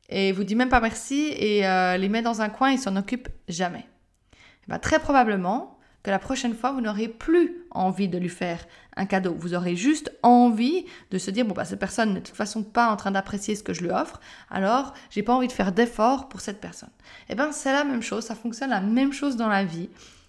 et 0.08 0.32
vous 0.32 0.44
dit 0.44 0.54
même 0.54 0.68
pas 0.68 0.80
merci 0.80 1.32
et 1.36 1.66
euh, 1.66 1.96
les 1.96 2.08
met 2.08 2.22
dans 2.22 2.42
un 2.42 2.48
coin 2.48 2.70
et 2.70 2.76
s'en 2.76 2.96
occupe 2.96 3.28
jamais. 3.48 3.86
Eh 4.34 4.70
ben, 4.70 4.78
très 4.78 4.98
probablement 4.98 5.78
que 6.02 6.10
la 6.10 6.18
prochaine 6.20 6.54
fois, 6.54 6.70
vous 6.70 6.80
n'aurez 6.80 7.08
plus 7.08 7.66
envie 7.72 8.08
de 8.08 8.16
lui 8.16 8.28
faire 8.28 8.64
un 8.96 9.06
cadeau. 9.06 9.34
Vous 9.36 9.54
aurez 9.54 9.74
juste 9.74 10.12
envie 10.22 10.86
de 11.10 11.18
se 11.18 11.32
dire, 11.32 11.44
bon, 11.44 11.52
bah, 11.52 11.64
cette 11.64 11.80
personne 11.80 12.14
n'est 12.14 12.20
de 12.20 12.26
toute 12.26 12.36
façon 12.36 12.62
pas 12.62 12.88
en 12.92 12.96
train 12.96 13.10
d'apprécier 13.10 13.56
ce 13.56 13.64
que 13.64 13.72
je 13.72 13.82
lui 13.82 13.90
offre, 13.90 14.20
alors 14.48 14.94
j'ai 15.10 15.24
pas 15.24 15.34
envie 15.34 15.48
de 15.48 15.52
faire 15.52 15.72
d'efforts 15.72 16.28
pour 16.28 16.40
cette 16.40 16.60
personne. 16.60 16.90
Eh 17.28 17.34
bien, 17.34 17.50
c'est 17.50 17.72
la 17.72 17.82
même 17.82 18.02
chose, 18.02 18.24
ça 18.24 18.36
fonctionne 18.36 18.70
la 18.70 18.80
même 18.80 19.12
chose 19.12 19.34
dans 19.34 19.48
la 19.48 19.64
vie. 19.64 19.88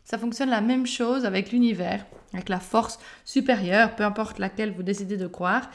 Ça 0.10 0.18
fonctionne 0.18 0.50
la 0.50 0.62
même 0.62 0.88
chose 0.88 1.26
avec 1.26 1.52
l'univers, 1.52 2.06
avec 2.34 2.48
la 2.48 2.62
force 2.62 2.98
supérieure, 3.26 3.94
peu 3.98 4.06
importe 4.06 4.40
laquelle 4.40 4.72
vous 4.72 4.82
décidez 4.82 5.18
de 5.18 5.28
croire. 5.28 5.70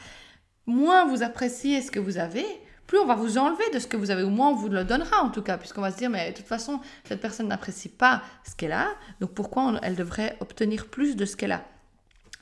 Moins 0.65 1.05
vous 1.05 1.21
appréciez 1.21 1.83
ce 1.83 1.91
que 1.91 1.99
vous 1.99 2.17
avez, 2.17 2.43
plus 2.87 2.97
on 2.97 3.05
va 3.05 3.13
vous 3.13 3.37
enlever 3.37 3.63
de 3.75 3.77
ce 3.77 3.85
que 3.85 3.95
vous 3.95 4.09
avez, 4.09 4.23
ou 4.23 4.31
moins 4.31 4.49
on 4.49 4.55
vous 4.55 4.69
le 4.69 4.85
donnera 4.85 5.21
en 5.21 5.29
tout 5.29 5.43
cas, 5.43 5.59
puisqu'on 5.59 5.81
va 5.81 5.91
se 5.91 5.97
dire, 5.97 6.09
mais 6.09 6.31
de 6.31 6.35
toute 6.35 6.47
façon, 6.47 6.79
cette 7.03 7.21
personne 7.21 7.47
n'apprécie 7.47 7.89
pas 7.89 8.23
ce 8.43 8.55
qu'elle 8.55 8.71
a, 8.71 8.87
donc 9.19 9.35
pourquoi 9.35 9.79
elle 9.83 9.95
devrait 9.95 10.35
obtenir 10.39 10.87
plus 10.87 11.15
de 11.15 11.25
ce 11.25 11.35
qu'elle 11.35 11.51
a? 11.51 11.63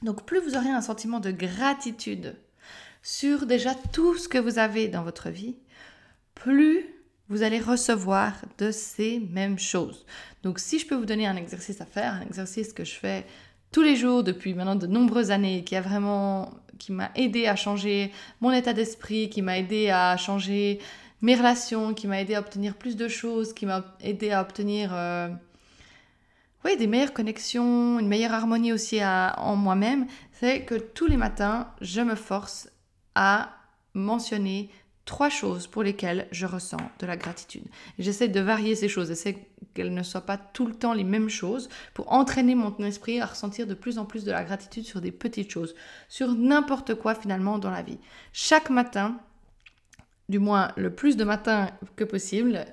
Donc 0.01 0.25
plus 0.25 0.39
vous 0.39 0.55
aurez 0.55 0.69
un 0.69 0.79
sentiment 0.79 1.19
de 1.19 1.31
gratitude 1.31 2.38
sur 3.03 3.45
déjà 3.45 3.75
tout 3.91 4.15
ce 4.15 4.29
que 4.29 4.38
vous 4.38 4.60
avez 4.60 4.88
dans 4.88 5.03
votre 5.03 5.29
vie, 5.29 5.57
plus 6.36 6.86
vous 7.31 7.43
allez 7.43 7.59
recevoir 7.59 8.33
de 8.57 8.71
ces 8.71 9.21
mêmes 9.31 9.57
choses. 9.57 10.05
Donc 10.43 10.59
si 10.59 10.79
je 10.79 10.85
peux 10.85 10.95
vous 10.95 11.05
donner 11.05 11.25
un 11.25 11.38
exercice 11.38 11.79
à 11.79 11.85
faire, 11.85 12.15
un 12.15 12.21
exercice 12.23 12.73
que 12.73 12.83
je 12.83 12.93
fais 12.93 13.25
tous 13.71 13.81
les 13.81 13.95
jours 13.95 14.21
depuis 14.21 14.53
maintenant 14.53 14.75
de 14.75 14.85
nombreuses 14.85 15.31
années, 15.31 15.63
qui 15.63 15.77
a 15.77 15.81
vraiment, 15.81 16.53
qui 16.77 16.91
m'a 16.91 17.09
aidé 17.15 17.47
à 17.47 17.55
changer 17.55 18.11
mon 18.41 18.51
état 18.51 18.73
d'esprit, 18.73 19.29
qui 19.29 19.41
m'a 19.41 19.57
aidé 19.57 19.89
à 19.89 20.17
changer 20.17 20.79
mes 21.21 21.35
relations, 21.35 21.93
qui 21.93 22.05
m'a 22.05 22.19
aidé 22.19 22.35
à 22.35 22.41
obtenir 22.41 22.75
plus 22.75 22.97
de 22.97 23.07
choses, 23.07 23.53
qui 23.53 23.65
m'a 23.65 23.85
aidé 24.01 24.31
à 24.31 24.41
obtenir 24.41 24.91
euh, 24.93 25.29
des 26.77 26.88
meilleures 26.88 27.13
connexions, 27.13 27.97
une 27.97 28.09
meilleure 28.09 28.33
harmonie 28.33 28.73
aussi 28.73 29.00
en 29.01 29.55
moi-même, 29.55 30.05
c'est 30.33 30.65
que 30.65 30.75
tous 30.75 31.07
les 31.07 31.17
matins, 31.17 31.69
je 31.79 32.01
me 32.01 32.15
force 32.15 32.69
à 33.15 33.53
mentionner 33.93 34.69
trois 35.05 35.29
choses 35.29 35.67
pour 35.67 35.84
lesquelles 35.84 36.27
je 36.31 36.46
ressens 36.46 36.77
de 37.00 37.05
la 37.05 37.17
gratitude. 37.17 37.63
J'essaie 38.00 38.27
de 38.27 38.39
varier 38.39 38.75
ces 38.75 38.88
choses, 38.88 39.08
j'essaie 39.08 39.48
qu'elles 39.74 39.93
ne 39.93 40.03
soient 40.03 40.25
pas 40.25 40.38
tout 40.38 40.65
le 40.67 40.75
temps 40.75 40.93
les 40.93 41.03
mêmes 41.03 41.29
choses 41.29 41.70
pour 41.93 42.12
entraîner 42.12 42.55
mon 42.55 42.75
esprit 42.79 43.20
à 43.20 43.25
ressentir 43.25 43.67
de 43.67 43.74
plus 43.74 43.98
en 43.98 44.05
plus 44.05 44.24
de 44.24 44.31
la 44.31 44.43
gratitude 44.43 44.86
sur 44.86 45.01
des 45.01 45.12
petites 45.12 45.51
choses, 45.51 45.75
sur 46.10 46.34
n'importe 46.34 46.96
quoi 46.96 47.15
finalement 47.15 47.58
dans 47.58 47.72
la 47.72 47.81
vie. 47.81 48.00
Chaque 48.34 48.70
matin, 48.70 49.20
du 50.29 50.39
moins 50.39 50.72
le 50.77 50.93
plus 50.93 51.17
de 51.17 51.24
matins 51.24 51.72
que 51.96 52.03
possible, 52.03 52.65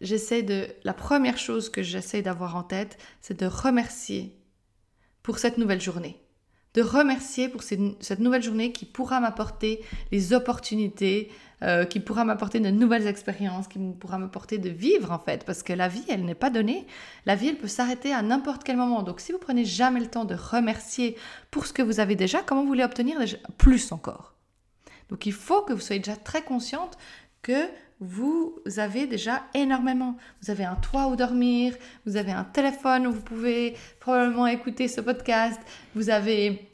j'essaie 0.00 0.42
de 0.42 0.68
la 0.84 0.94
première 0.94 1.38
chose 1.38 1.70
que 1.70 1.82
j'essaie 1.82 2.22
d'avoir 2.22 2.56
en 2.56 2.62
tête, 2.62 2.98
c'est 3.20 3.38
de 3.38 3.46
remercier 3.46 4.36
pour 5.22 5.38
cette 5.38 5.58
nouvelle 5.58 5.80
journée. 5.80 6.23
De 6.74 6.82
remercier 6.82 7.48
pour 7.48 7.62
cette 7.62 8.18
nouvelle 8.18 8.42
journée 8.42 8.72
qui 8.72 8.84
pourra 8.84 9.20
m'apporter 9.20 9.80
les 10.10 10.32
opportunités, 10.32 11.30
euh, 11.62 11.84
qui 11.84 12.00
pourra 12.00 12.24
m'apporter 12.24 12.58
de 12.58 12.70
nouvelles 12.70 13.06
expériences, 13.06 13.68
qui 13.68 13.78
pourra 13.78 14.18
m'apporter 14.18 14.58
de 14.58 14.68
vivre 14.70 15.12
en 15.12 15.20
fait, 15.20 15.44
parce 15.44 15.62
que 15.62 15.72
la 15.72 15.86
vie, 15.86 16.04
elle 16.08 16.24
n'est 16.24 16.34
pas 16.34 16.50
donnée. 16.50 16.86
La 17.26 17.36
vie, 17.36 17.48
elle 17.48 17.58
peut 17.58 17.68
s'arrêter 17.68 18.12
à 18.12 18.22
n'importe 18.22 18.64
quel 18.64 18.76
moment. 18.76 19.02
Donc 19.02 19.20
si 19.20 19.30
vous 19.30 19.38
prenez 19.38 19.64
jamais 19.64 20.00
le 20.00 20.08
temps 20.08 20.24
de 20.24 20.34
remercier 20.34 21.16
pour 21.52 21.66
ce 21.66 21.72
que 21.72 21.82
vous 21.82 22.00
avez 22.00 22.16
déjà, 22.16 22.42
comment 22.42 22.62
vous 22.62 22.68
voulez 22.68 22.84
obtenir 22.84 23.18
plus 23.56 23.92
encore? 23.92 24.34
Donc 25.10 25.26
il 25.26 25.32
faut 25.32 25.62
que 25.62 25.72
vous 25.72 25.80
soyez 25.80 26.00
déjà 26.00 26.16
très 26.16 26.42
consciente 26.42 26.98
que 27.42 27.68
vous 28.06 28.54
avez 28.76 29.06
déjà 29.06 29.42
énormément. 29.54 30.16
Vous 30.42 30.50
avez 30.50 30.64
un 30.64 30.76
toit 30.76 31.08
où 31.08 31.16
dormir, 31.16 31.74
vous 32.06 32.16
avez 32.16 32.32
un 32.32 32.44
téléphone 32.44 33.06
où 33.06 33.12
vous 33.12 33.22
pouvez 33.22 33.74
probablement 34.00 34.46
écouter 34.46 34.88
ce 34.88 35.00
podcast, 35.00 35.60
vous 35.94 36.10
avez 36.10 36.68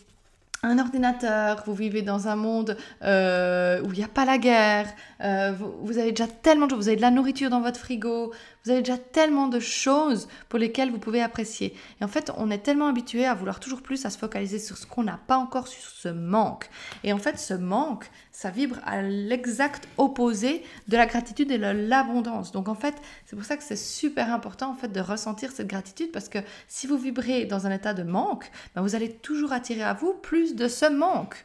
un 0.63 0.79
ordinateur, 0.79 1.63
vous 1.67 1.75
vivez 1.75 2.03
dans 2.03 2.29
un 2.29 2.37
monde 2.37 2.77
euh, 3.03 3.81
où 3.83 3.93
il 3.93 3.99
n'y 3.99 4.05
a 4.05 4.09
pas 4.09 4.25
la 4.25 4.37
guerre, 4.37 4.89
euh, 5.23 5.53
vous, 5.57 5.99
avez 5.99 6.11
déjà 6.11 6.27
tellement 6.27 6.67
de 6.67 6.73
choses, 6.73 6.81
vous 6.81 6.89
avez 6.89 6.97
de 6.97 7.03
la 7.03 7.11
nourriture 7.11 7.49
dans 7.49 7.63
votre 7.63 7.81
frigo, 7.81 8.33
vous 8.65 8.71
avez 8.71 8.81
déjà 8.81 8.99
tellement 8.99 9.49
de 9.49 9.59
choses 9.59 10.29
pour 10.49 10.59
lesquelles 10.59 10.91
vous 10.91 10.99
pouvez 10.99 11.23
apprécier. 11.23 11.75
Et 12.01 12.05
en 12.05 12.09
fait, 12.09 12.31
on 12.37 12.51
est 12.51 12.59
tellement 12.59 12.89
habitué 12.89 13.25
à 13.25 13.35
vouloir 13.35 13.61
toujours 13.61 13.83
plus, 13.83 14.05
à 14.05 14.11
se 14.11 14.19
focaliser 14.19 14.59
sur 14.59 14.77
ce 14.77 14.87
qu'on 14.87 15.03
n'a 15.03 15.19
pas 15.27 15.37
encore, 15.37 15.69
sur 15.69 15.83
ce 15.83 16.09
manque. 16.09 16.69
Et 17.05 17.13
en 17.13 17.19
fait, 17.19 17.39
ce 17.39 17.55
manque, 17.55 18.11
ça 18.33 18.51
vibre 18.51 18.77
à 18.85 19.03
l'exact 19.03 19.89
opposé 19.99 20.63
de 20.89 20.97
la 20.97 21.07
gratitude 21.07 21.51
et 21.51 21.59
de 21.59 21.67
l'abondance. 21.67 22.53
Donc 22.53 22.69
en 22.69 22.75
fait, 22.75 22.95
c'est 23.27 23.37
pour 23.37 23.45
ça 23.45 23.57
que 23.57 23.63
c'est 23.63 23.77
super 23.77 24.33
important 24.33 24.71
en 24.71 24.75
fait 24.75 24.93
de 24.93 25.01
ressentir 25.01 25.53
cette 25.53 25.69
gratitude 25.69 26.13
parce 26.13 26.29
que 26.29 26.39
si 26.69 26.87
vous 26.87 26.99
vibrez 26.99 27.47
dans 27.47 27.67
un 27.67 27.71
état 27.71 27.95
de 27.95 28.03
manque, 28.03 28.51
ben, 28.75 28.83
vous 28.83 28.95
allez 28.95 29.11
toujours 29.11 29.53
attirer 29.53 29.83
à 29.83 29.95
vous 29.95 30.15
plus 30.15 30.55
de 30.55 30.69
ce 30.69 30.87
manque. 30.87 31.45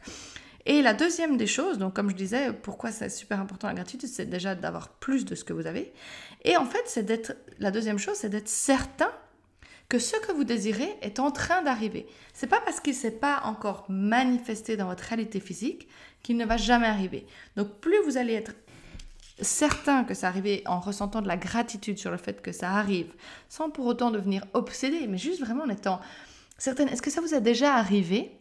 Et 0.68 0.82
la 0.82 0.94
deuxième 0.94 1.36
des 1.36 1.46
choses, 1.46 1.78
donc 1.78 1.94
comme 1.94 2.10
je 2.10 2.16
disais, 2.16 2.52
pourquoi 2.52 2.90
c'est 2.90 3.08
super 3.08 3.38
important 3.40 3.68
la 3.68 3.74
gratitude, 3.74 4.08
c'est 4.08 4.28
déjà 4.28 4.56
d'avoir 4.56 4.88
plus 4.88 5.24
de 5.24 5.36
ce 5.36 5.44
que 5.44 5.52
vous 5.52 5.68
avez. 5.68 5.92
Et 6.46 6.56
en 6.56 6.64
fait, 6.64 6.84
c'est 6.86 7.02
d'être 7.02 7.36
la 7.58 7.70
deuxième 7.70 7.98
chose, 7.98 8.16
c'est 8.16 8.30
d'être 8.30 8.48
certain 8.48 9.10
que 9.88 9.98
ce 9.98 10.16
que 10.16 10.32
vous 10.32 10.44
désirez 10.44 10.96
est 11.02 11.18
en 11.20 11.30
train 11.30 11.62
d'arriver. 11.62 12.06
C'est 12.32 12.46
pas 12.46 12.60
parce 12.60 12.80
qu'il 12.80 12.94
s'est 12.94 13.10
pas 13.10 13.42
encore 13.44 13.84
manifesté 13.88 14.76
dans 14.76 14.86
votre 14.86 15.04
réalité 15.04 15.40
physique 15.40 15.88
qu'il 16.22 16.36
ne 16.36 16.46
va 16.46 16.56
jamais 16.56 16.86
arriver. 16.86 17.26
Donc 17.56 17.80
plus 17.80 17.98
vous 18.04 18.16
allez 18.16 18.34
être 18.34 18.54
certain 19.40 20.04
que 20.04 20.14
ça 20.14 20.28
arrive 20.28 20.62
en 20.66 20.80
ressentant 20.80 21.20
de 21.20 21.28
la 21.28 21.36
gratitude 21.36 21.98
sur 21.98 22.10
le 22.10 22.16
fait 22.16 22.40
que 22.40 22.52
ça 22.52 22.70
arrive, 22.70 23.12
sans 23.48 23.70
pour 23.70 23.86
autant 23.86 24.10
devenir 24.10 24.44
obsédé, 24.54 25.06
mais 25.08 25.18
juste 25.18 25.40
vraiment 25.40 25.64
en 25.64 25.68
étant 25.68 26.00
certaine. 26.58 26.88
Est-ce 26.88 27.02
que 27.02 27.10
ça 27.10 27.20
vous 27.20 27.34
a 27.34 27.40
déjà 27.40 27.74
arrivé 27.74 28.32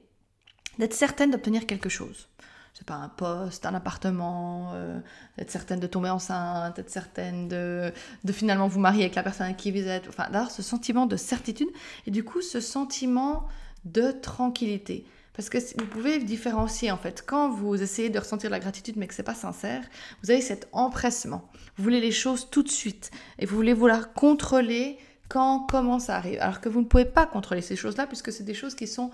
d'être 0.79 0.93
certaine 0.93 1.31
d'obtenir 1.31 1.65
quelque 1.65 1.89
chose? 1.89 2.29
C'est 2.75 2.85
pas 2.85 2.95
un 2.95 3.07
poste, 3.07 3.65
un 3.65 3.73
appartement, 3.73 4.73
euh, 4.73 4.99
d'être 5.37 5.49
certaine 5.49 5.79
de 5.79 5.87
tomber 5.87 6.09
enceinte, 6.09 6.75
d'être 6.75 6.89
certaine 6.89 7.47
de, 7.47 7.93
de 8.25 8.33
finalement 8.33 8.67
vous 8.67 8.81
marier 8.81 9.03
avec 9.03 9.15
la 9.15 9.23
personne 9.23 9.45
avec 9.45 9.57
qui 9.57 9.71
vous 9.71 9.87
êtes, 9.87 10.09
enfin 10.09 10.29
d'avoir 10.29 10.51
ce 10.51 10.61
sentiment 10.61 11.05
de 11.05 11.15
certitude 11.15 11.69
et 12.05 12.11
du 12.11 12.25
coup 12.25 12.41
ce 12.41 12.59
sentiment 12.59 13.47
de 13.85 14.11
tranquillité. 14.11 15.05
Parce 15.33 15.49
que 15.49 15.57
vous 15.79 15.87
pouvez 15.87 16.19
différencier 16.19 16.91
en 16.91 16.97
fait. 16.97 17.23
Quand 17.25 17.49
vous 17.49 17.81
essayez 17.81 18.09
de 18.09 18.19
ressentir 18.19 18.49
la 18.49 18.59
gratitude 18.59 18.97
mais 18.97 19.07
que 19.07 19.13
c'est 19.13 19.23
pas 19.23 19.35
sincère, 19.35 19.81
vous 20.21 20.31
avez 20.31 20.41
cet 20.41 20.67
empressement. 20.73 21.49
Vous 21.77 21.83
voulez 21.83 22.01
les 22.01 22.11
choses 22.11 22.49
tout 22.49 22.63
de 22.63 22.69
suite 22.69 23.09
et 23.39 23.45
vous 23.45 23.55
voulez 23.55 23.73
vouloir 23.73 24.11
contrôler 24.11 24.97
quand, 25.29 25.65
comment 25.69 25.99
ça 25.99 26.17
arrive. 26.17 26.41
Alors 26.41 26.59
que 26.59 26.67
vous 26.67 26.81
ne 26.81 26.85
pouvez 26.85 27.05
pas 27.05 27.25
contrôler 27.25 27.61
ces 27.61 27.77
choses-là 27.77 28.05
puisque 28.05 28.33
c'est 28.33 28.43
des 28.43 28.53
choses 28.53 28.75
qui 28.75 28.87
sont 28.87 29.11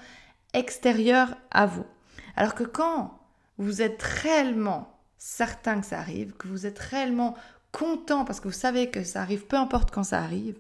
extérieures 0.54 1.36
à 1.52 1.68
vous. 1.68 1.86
Alors 2.36 2.56
que 2.56 2.64
quand 2.64 3.21
vous 3.62 3.82
êtes 3.82 4.02
réellement 4.02 5.00
certain 5.18 5.80
que 5.80 5.86
ça 5.86 6.00
arrive, 6.00 6.34
que 6.34 6.48
vous 6.48 6.66
êtes 6.66 6.80
réellement 6.80 7.36
content 7.72 8.26
parce 8.26 8.40
que 8.40 8.48
vous 8.48 8.54
savez 8.54 8.90
que 8.90 9.04
ça 9.04 9.22
arrive, 9.22 9.46
peu 9.46 9.56
importe 9.56 9.92
quand 9.92 10.04
ça 10.04 10.20
arrive, 10.20 10.58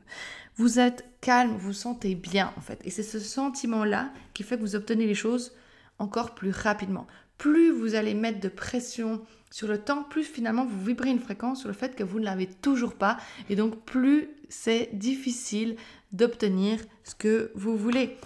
vous 0.56 0.80
êtes 0.80 1.06
calme, 1.20 1.52
vous 1.52 1.68
vous 1.68 1.74
sentez 1.74 2.16
bien 2.16 2.54
en 2.58 2.62
fait. 2.62 2.80
Et 2.86 2.92
c'est 2.92 3.04
ce 3.04 3.20
sentiment-là 3.20 4.12
qui 4.34 4.44
fait 4.44 4.56
que 4.56 4.62
vous 4.62 4.76
obtenez 4.76 5.08
les 5.08 5.16
choses 5.16 5.54
encore 6.00 6.36
plus 6.36 6.52
rapidement. 6.52 7.08
Plus 7.38 7.72
vous 7.72 7.96
allez 7.96 8.14
mettre 8.14 8.40
de 8.40 8.50
pression 8.50 9.22
sur 9.50 9.68
le 9.68 9.80
temps, 9.80 10.04
plus 10.04 10.24
finalement 10.24 10.66
vous 10.66 10.86
vibrez 10.86 11.10
une 11.10 11.20
fréquence 11.20 11.60
sur 11.60 11.68
le 11.68 11.74
fait 11.74 11.96
que 11.96 12.04
vous 12.04 12.20
ne 12.20 12.26
l'avez 12.26 12.48
toujours 12.48 12.94
pas. 12.94 13.18
Et 13.50 13.56
donc 13.56 13.84
plus 13.84 14.30
c'est 14.48 14.90
difficile 14.94 15.76
d'obtenir 16.12 16.80
ce 17.04 17.16
que 17.16 17.52
vous 17.56 17.78
voulez. 17.78 18.18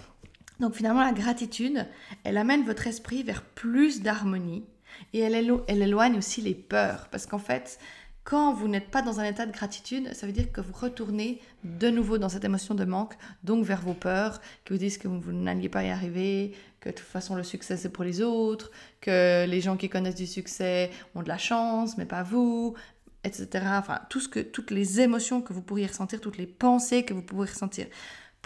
Donc 0.60 0.74
finalement, 0.74 1.04
la 1.04 1.12
gratitude, 1.12 1.86
elle 2.24 2.38
amène 2.38 2.64
votre 2.64 2.86
esprit 2.86 3.22
vers 3.22 3.42
plus 3.42 4.02
d'harmonie 4.02 4.64
et 5.12 5.20
elle, 5.20 5.34
éloigne 5.68 6.16
aussi 6.16 6.40
les 6.40 6.54
peurs. 6.54 7.08
Parce 7.10 7.26
qu'en 7.26 7.38
fait, 7.38 7.78
quand 8.24 8.54
vous 8.54 8.66
n'êtes 8.66 8.90
pas 8.90 9.02
dans 9.02 9.20
un 9.20 9.24
état 9.24 9.46
de 9.46 9.52
gratitude, 9.52 10.12
ça 10.14 10.26
veut 10.26 10.32
dire 10.32 10.50
que 10.50 10.60
vous 10.60 10.72
retournez 10.72 11.40
de 11.64 11.90
nouveau 11.90 12.18
dans 12.18 12.28
cette 12.28 12.44
émotion 12.44 12.74
de 12.74 12.84
manque, 12.84 13.14
donc 13.44 13.64
vers 13.64 13.80
vos 13.82 13.94
peurs, 13.94 14.40
qui 14.64 14.72
vous 14.72 14.78
disent 14.78 14.98
que 14.98 15.08
vous, 15.08 15.32
n'alliez 15.32 15.68
pas 15.68 15.84
y 15.84 15.90
arriver, 15.90 16.52
que 16.80 16.88
de 16.88 16.94
toute 16.94 17.06
façon 17.06 17.34
le 17.34 17.42
succès 17.42 17.76
c'est 17.76 17.90
pour 17.90 18.04
les 18.04 18.22
autres, 18.22 18.70
que 19.00 19.46
les 19.46 19.60
gens 19.60 19.76
qui 19.76 19.88
connaissent 19.88 20.16
du 20.16 20.26
succès 20.26 20.90
ont 21.14 21.22
de 21.22 21.28
la 21.28 21.38
chance, 21.38 21.98
mais 21.98 22.06
pas 22.06 22.22
vous, 22.22 22.74
etc. 23.22 23.64
Enfin, 23.78 24.00
tout 24.08 24.20
ce 24.20 24.28
que, 24.28 24.40
toutes 24.40 24.70
les 24.70 25.00
émotions 25.00 25.40
que 25.42 25.52
vous 25.52 25.62
pourriez 25.62 25.86
ressentir, 25.86 26.20
toutes 26.20 26.38
les 26.38 26.46
pensées 26.46 27.04
que 27.04 27.14
vous 27.14 27.22
pourriez 27.22 27.52
ressentir 27.52 27.86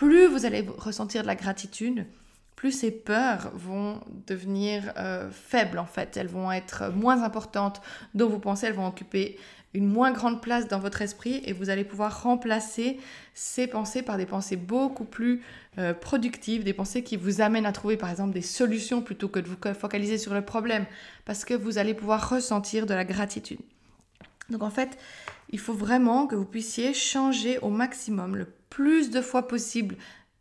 plus 0.00 0.26
vous 0.26 0.46
allez 0.46 0.66
ressentir 0.78 1.20
de 1.20 1.26
la 1.26 1.34
gratitude, 1.34 2.06
plus 2.56 2.72
ces 2.72 2.90
peurs 2.90 3.50
vont 3.52 4.00
devenir 4.26 4.94
euh, 4.96 5.30
faibles 5.30 5.78
en 5.78 5.84
fait. 5.84 6.16
Elles 6.16 6.26
vont 6.26 6.50
être 6.50 6.90
moins 6.90 7.22
importantes 7.22 7.82
dont 8.14 8.26
vous 8.26 8.38
pensez, 8.38 8.66
elles 8.66 8.72
vont 8.72 8.86
occuper 8.86 9.38
une 9.74 9.86
moins 9.86 10.10
grande 10.10 10.40
place 10.40 10.68
dans 10.68 10.78
votre 10.78 11.02
esprit 11.02 11.42
et 11.44 11.52
vous 11.52 11.68
allez 11.68 11.84
pouvoir 11.84 12.22
remplacer 12.22 12.98
ces 13.34 13.66
pensées 13.66 14.00
par 14.00 14.16
des 14.16 14.24
pensées 14.24 14.56
beaucoup 14.56 15.04
plus 15.04 15.42
euh, 15.76 15.92
productives, 15.92 16.64
des 16.64 16.72
pensées 16.72 17.02
qui 17.02 17.18
vous 17.18 17.42
amènent 17.42 17.66
à 17.66 17.72
trouver 17.72 17.98
par 17.98 18.08
exemple 18.08 18.32
des 18.32 18.40
solutions 18.40 19.02
plutôt 19.02 19.28
que 19.28 19.38
de 19.38 19.48
vous 19.48 19.74
focaliser 19.74 20.16
sur 20.16 20.32
le 20.32 20.40
problème 20.40 20.86
parce 21.26 21.44
que 21.44 21.52
vous 21.52 21.76
allez 21.76 21.92
pouvoir 21.92 22.30
ressentir 22.30 22.86
de 22.86 22.94
la 22.94 23.04
gratitude. 23.04 23.60
Donc 24.48 24.62
en 24.62 24.70
fait, 24.70 24.96
il 25.50 25.58
faut 25.58 25.74
vraiment 25.74 26.26
que 26.26 26.36
vous 26.36 26.46
puissiez 26.46 26.94
changer 26.94 27.58
au 27.58 27.68
maximum 27.68 28.34
le 28.34 28.46
plus 28.70 29.10
de 29.10 29.20
fois 29.20 29.46
possible 29.46 29.96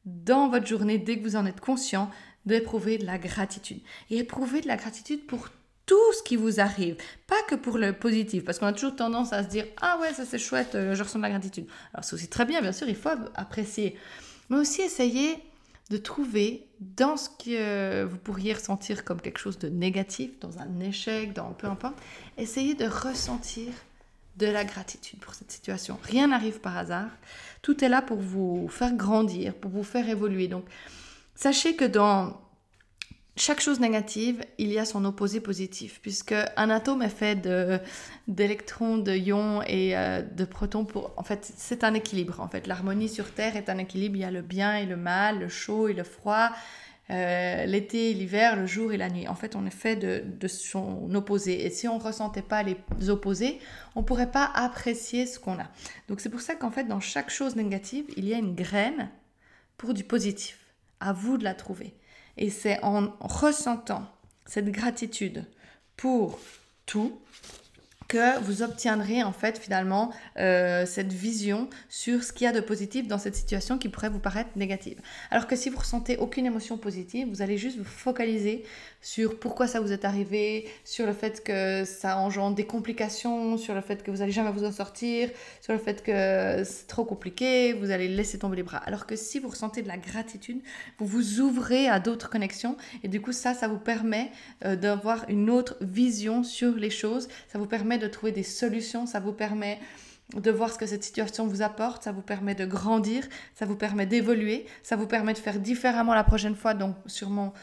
dans 0.06 0.48
votre 0.48 0.66
journée, 0.66 0.98
dès 0.98 1.18
que 1.18 1.24
vous 1.24 1.36
en 1.36 1.46
êtes 1.46 1.60
conscient, 1.60 2.10
d'éprouver 2.46 2.98
de 2.98 3.06
la 3.06 3.18
gratitude. 3.18 3.82
Et 4.10 4.20
éprouver 4.20 4.62
de 4.62 4.68
la 4.68 4.78
gratitude 4.78 5.26
pour 5.28 5.50
tout 5.86 6.14
ce 6.14 6.22
qui 6.22 6.36
vous 6.36 6.60
arrive, 6.60 6.98
pas 7.26 7.42
que 7.48 7.56
pour 7.56 7.80
le 7.80 7.94
positif, 7.94 8.46
parce 8.46 8.60
qu'on 8.60 8.68
a 8.68 8.74
toujours 8.74 8.96
tendance 8.96 9.34
à 9.34 9.44
se 9.44 9.50
dire 9.50 9.66
ah 9.82 9.98
ouais 10.00 10.14
ça 10.14 10.24
c'est 10.24 10.38
chouette, 10.38 10.76
euh, 10.76 10.94
je 10.94 11.02
ressens 11.02 11.18
de 11.18 11.24
la 11.24 11.32
gratitude. 11.32 11.66
Alors 11.94 12.04
c'est 12.04 12.14
aussi 12.14 12.28
très 12.28 12.46
bien, 12.46 12.62
bien 12.62 12.72
sûr, 12.72 12.88
il 12.88 12.96
faut 12.96 13.10
apprécier, 13.34 13.98
mais 14.50 14.58
aussi 14.58 14.82
essayer 14.82 15.40
de 15.90 15.98
trouver 15.98 16.68
dans 16.80 17.18
ce 17.18 17.30
que 17.30 18.04
vous 18.04 18.18
pourriez 18.18 18.54
ressentir 18.54 19.04
comme 19.04 19.20
quelque 19.20 19.40
chose 19.40 19.58
de 19.58 19.68
négatif, 19.68 20.40
dans 20.40 20.60
un 20.60 20.80
échec, 20.80 21.34
dans 21.34 21.54
peu 21.54 21.66
importe, 21.66 21.96
essayez 22.38 22.76
de 22.76 22.86
ressentir 22.86 23.74
de 24.40 24.48
la 24.48 24.64
gratitude 24.64 25.20
pour 25.20 25.34
cette 25.34 25.52
situation. 25.52 26.00
Rien 26.04 26.28
n'arrive 26.28 26.60
par 26.62 26.78
hasard. 26.78 27.10
Tout 27.62 27.84
est 27.84 27.90
là 27.90 28.02
pour 28.02 28.18
vous 28.18 28.68
faire 28.70 28.94
grandir, 28.94 29.54
pour 29.54 29.70
vous 29.70 29.84
faire 29.84 30.08
évoluer. 30.08 30.48
Donc, 30.48 30.64
sachez 31.36 31.76
que 31.76 31.86
dans 31.86 32.40
chaque 33.36 33.60
chose 33.60 33.80
négative, 33.80 34.44
il 34.58 34.72
y 34.72 34.80
a 34.80 34.86
son 34.86 35.06
opposé 35.06 35.40
positif, 35.40 36.00
puisque 36.02 36.36
un 36.58 36.70
atome 36.70 37.02
est 37.02 37.10
fait 37.10 37.36
d'électrons, 38.28 38.98
de 38.98 39.14
ions 39.14 39.62
et 39.64 39.98
euh, 39.98 40.22
de 40.22 40.46
protons. 40.46 40.88
En 41.16 41.24
fait, 41.24 41.52
c'est 41.56 41.84
un 41.84 41.94
équilibre. 41.94 42.40
En 42.40 42.48
fait, 42.48 42.66
l'harmonie 42.68 43.10
sur 43.10 43.32
Terre 43.32 43.56
est 43.56 43.70
un 43.70 43.78
équilibre. 43.78 44.16
Il 44.16 44.22
y 44.22 44.26
a 44.26 44.32
le 44.32 44.42
bien 44.42 44.76
et 44.76 44.86
le 44.86 44.98
mal, 44.98 45.40
le 45.40 45.50
chaud 45.50 45.88
et 45.88 45.94
le 45.94 46.04
froid. 46.04 46.50
Euh, 47.12 47.66
l'été, 47.66 48.14
l'hiver, 48.14 48.56
le 48.56 48.68
jour 48.68 48.94
et 48.94 48.98
la 48.98 49.10
nuit. 49.10 49.28
En 49.28 49.34
fait, 49.34 49.56
on 49.56 49.66
est 49.66 49.72
fait 49.72 49.96
de, 49.96 50.48
son 50.48 51.14
opposé. 51.16 51.66
Et 51.66 51.72
si 51.72 51.88
on 51.88 51.98
ne 51.98 52.04
ressentait 52.04 52.44
pas 52.44 52.62
les 52.62 52.78
opposés, 53.10 53.60
on 53.96 54.02
ne 54.02 54.06
pourrait 54.06 54.32
pas 54.32 54.52
apprécier 54.54 55.26
ce 55.26 55.40
qu'on 55.40 55.60
a. 55.60 55.68
Donc 56.08 56.20
c'est 56.20 56.30
pour 56.30 56.42
ça 56.42 56.56
qu'en 56.56 56.70
fait, 56.70 56.84
dans 56.84 57.00
chaque 57.00 57.32
chose 57.32 57.56
négative, 57.56 58.06
il 58.16 58.28
y 58.28 58.34
a 58.34 58.38
une 58.38 58.54
graine 58.54 59.10
pour 59.78 59.94
du 59.94 60.04
positif. 60.04 60.60
À 61.00 61.14
vous 61.14 61.38
de 61.38 61.46
la 61.46 61.54
trouver. 61.54 61.96
Et 62.38 62.50
c'est 62.50 62.84
en 62.84 63.14
ressentant 63.22 64.06
cette 64.46 64.70
gratitude 64.70 65.46
pour 65.96 66.40
tout 66.86 67.20
que 68.10 68.40
vous 68.42 68.64
obtiendrez 68.64 69.24
en 69.24 69.32
fait 69.32 69.60
finalement 69.60 70.12
euh, 70.38 70.86
cette 70.86 71.14
vision 71.14 71.70
sur 71.90 72.24
ce 72.24 72.34
qu'il 72.34 72.46
y 72.46 72.48
a 72.48 72.52
de 72.52 72.60
positif 72.60 73.08
dans 73.08 73.20
cette 73.20 73.36
situation 73.36 73.78
qui 73.78 73.88
pourrait 73.88 74.10
vous 74.10 74.20
paraître 74.20 74.50
négative. 74.56 75.00
Alors 75.30 75.48
que 75.48 75.56
si 75.56 75.70
vous 75.70 75.78
ressentez 75.78 76.18
aucune 76.18 76.48
émotion 76.48 76.78
positive, 76.78 77.30
vous 77.30 77.44
allez 77.44 77.58
juste 77.58 77.78
vous 77.78 77.84
focaliser 77.84 78.66
sur 79.02 79.40
pourquoi 79.40 79.68
ça 79.68 79.80
vous 79.80 79.94
est 79.94 80.06
arrivé, 80.06 80.68
sur 80.84 81.06
le 81.06 81.14
fait 81.14 81.44
que 81.44 81.86
ça 81.86 82.18
engendre 82.18 82.56
des 82.56 82.66
complications, 82.66 83.58
sur 83.58 83.76
le 83.76 83.82
fait 83.82 84.02
que 84.02 84.10
vous 84.10 84.22
allez 84.22 84.32
jamais 84.32 84.52
vous 84.52 84.66
en 84.66 84.72
sortir, 84.72 85.30
sur 85.62 85.72
le 85.74 85.80
fait 85.80 86.04
que 86.04 86.64
c'est 86.66 86.88
trop 86.88 87.06
compliqué, 87.06 87.74
vous 87.74 87.92
allez 87.92 88.08
laisser 88.08 88.40
tomber 88.40 88.58
les 88.58 88.64
bras. 88.64 88.80
Alors 88.80 89.06
que 89.06 89.16
si 89.16 89.40
vous 89.40 89.50
ressentez 89.50 89.84
de 89.84 89.88
la 89.88 89.98
gratitude, 89.98 90.62
vous 90.98 91.06
vous 91.06 91.40
ouvrez 91.42 91.88
à 91.88 92.00
d'autres 92.00 92.30
connexions 92.30 92.76
et 93.04 93.08
du 93.08 93.22
coup 93.22 93.34
ça, 93.34 93.54
ça 93.54 93.68
vous 93.68 93.78
permet 93.78 94.32
euh, 94.66 94.76
d'avoir 94.76 95.30
une 95.30 95.52
autre 95.52 95.78
vision 95.82 96.44
sur 96.44 96.76
les 96.76 96.90
choses, 96.90 97.28
ça 97.48 97.60
vous 97.60 97.68
permet 97.68 97.99
de 98.00 98.08
trouver 98.08 98.32
des 98.32 98.44
solutions, 98.44 99.06
ça 99.06 99.20
vous 99.20 99.34
permet 99.34 99.80
de 100.36 100.52
voir 100.52 100.72
ce 100.72 100.78
que 100.78 100.86
cette 100.86 101.04
situation 101.04 101.48
vous 101.48 101.62
apporte, 101.62 102.04
ça 102.04 102.12
vous 102.12 102.22
permet 102.22 102.56
de 102.56 102.66
grandir, 102.66 103.28
ça 103.56 103.66
vous 103.66 103.76
permet 103.76 104.06
d'évoluer, 104.06 104.66
ça 104.84 104.96
vous 104.96 105.08
permet 105.08 105.34
de 105.34 105.40
faire 105.40 105.60
différemment 105.60 106.14
la 106.14 106.24
prochaine 106.24 106.56
fois, 106.56 106.74
donc 106.74 106.96
sûrement 107.08 107.54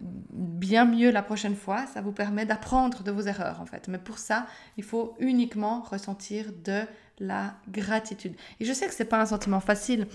bien 0.00 0.84
mieux 0.84 1.10
la 1.10 1.22
prochaine 1.22 1.56
fois, 1.56 1.86
ça 1.86 2.00
vous 2.00 2.12
permet 2.12 2.46
d'apprendre 2.46 3.02
de 3.02 3.10
vos 3.10 3.22
erreurs 3.22 3.60
en 3.60 3.66
fait. 3.66 3.88
Mais 3.88 3.98
pour 3.98 4.18
ça, 4.18 4.46
il 4.76 4.84
faut 4.84 5.14
uniquement 5.18 5.82
ressentir 5.82 6.52
de 6.64 6.82
la 7.18 7.54
gratitude. 7.68 8.34
Et 8.60 8.64
je 8.64 8.72
sais 8.72 8.86
que 8.86 8.94
ce 8.94 9.02
n'est 9.02 9.08
pas 9.08 9.20
un 9.20 9.26
sentiment 9.26 9.60
facile. 9.60 10.06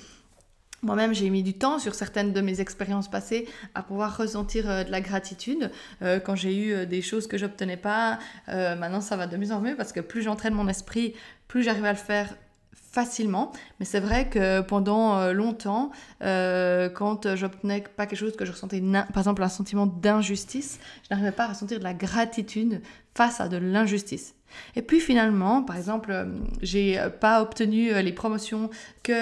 Moi-même, 0.84 1.14
j'ai 1.14 1.30
mis 1.30 1.44
du 1.44 1.54
temps 1.54 1.78
sur 1.78 1.94
certaines 1.94 2.34
de 2.34 2.42
mes 2.42 2.60
expériences 2.60 3.08
passées 3.08 3.48
à 3.76 3.84
pouvoir 3.84 4.18
ressentir 4.18 4.68
euh, 4.68 4.84
de 4.84 4.92
la 4.92 5.00
gratitude. 5.00 5.70
Euh, 6.02 6.20
quand 6.20 6.36
j'ai 6.36 6.56
eu 6.56 6.74
euh, 6.74 6.86
des 6.86 7.04
choses 7.04 7.28
que 7.28 7.38
j'obtenais 7.38 7.78
pas, 7.78 8.18
maintenant 8.48 9.02
ça 9.02 9.16
va 9.16 9.28
de 9.28 9.38
mieux 9.38 9.52
en 9.52 9.62
mieux 9.62 9.76
parce 9.76 9.94
que 9.94 10.00
plus 10.00 10.24
j'entraîne 10.24 10.54
mon 10.54 10.68
esprit, 10.68 11.14
plus 11.48 11.64
j'arrive 11.64 11.86
à 11.86 11.92
le 11.92 11.98
faire 11.98 12.36
facilement. 12.74 13.52
Mais 13.80 13.86
c'est 13.86 14.00
vrai 14.00 14.28
que 14.28 14.62
pendant 14.62 15.32
longtemps, 15.32 15.92
quand 16.20 17.36
j'obtenais 17.36 17.84
pas 17.96 18.06
quelque 18.06 18.20
chose 18.20 18.36
que 18.36 18.46
je 18.46 18.52
ressentais, 18.52 18.82
par 18.82 19.20
exemple 19.20 19.44
un 19.44 19.50
sentiment 19.50 19.86
d'injustice, 19.86 20.80
je 21.04 21.08
n'arrivais 21.14 21.32
pas 21.32 21.46
à 21.46 21.48
ressentir 21.50 21.80
de 21.80 21.84
la 21.84 21.94
gratitude 21.94 22.82
face 23.14 23.42
à 23.42 23.48
de 23.48 23.58
l'injustice. 23.58 24.36
Et 24.76 24.82
puis 24.82 25.00
finalement, 25.00 25.64
par 25.64 25.78
exemple, 25.78 26.12
euh, 26.12 26.26
j'ai 26.62 27.00
euh, 27.00 27.10
pas 27.10 27.42
obtenu 27.42 27.92
euh, 27.92 28.02
les 28.02 28.14
promotions 28.14 28.70
que 29.04 29.14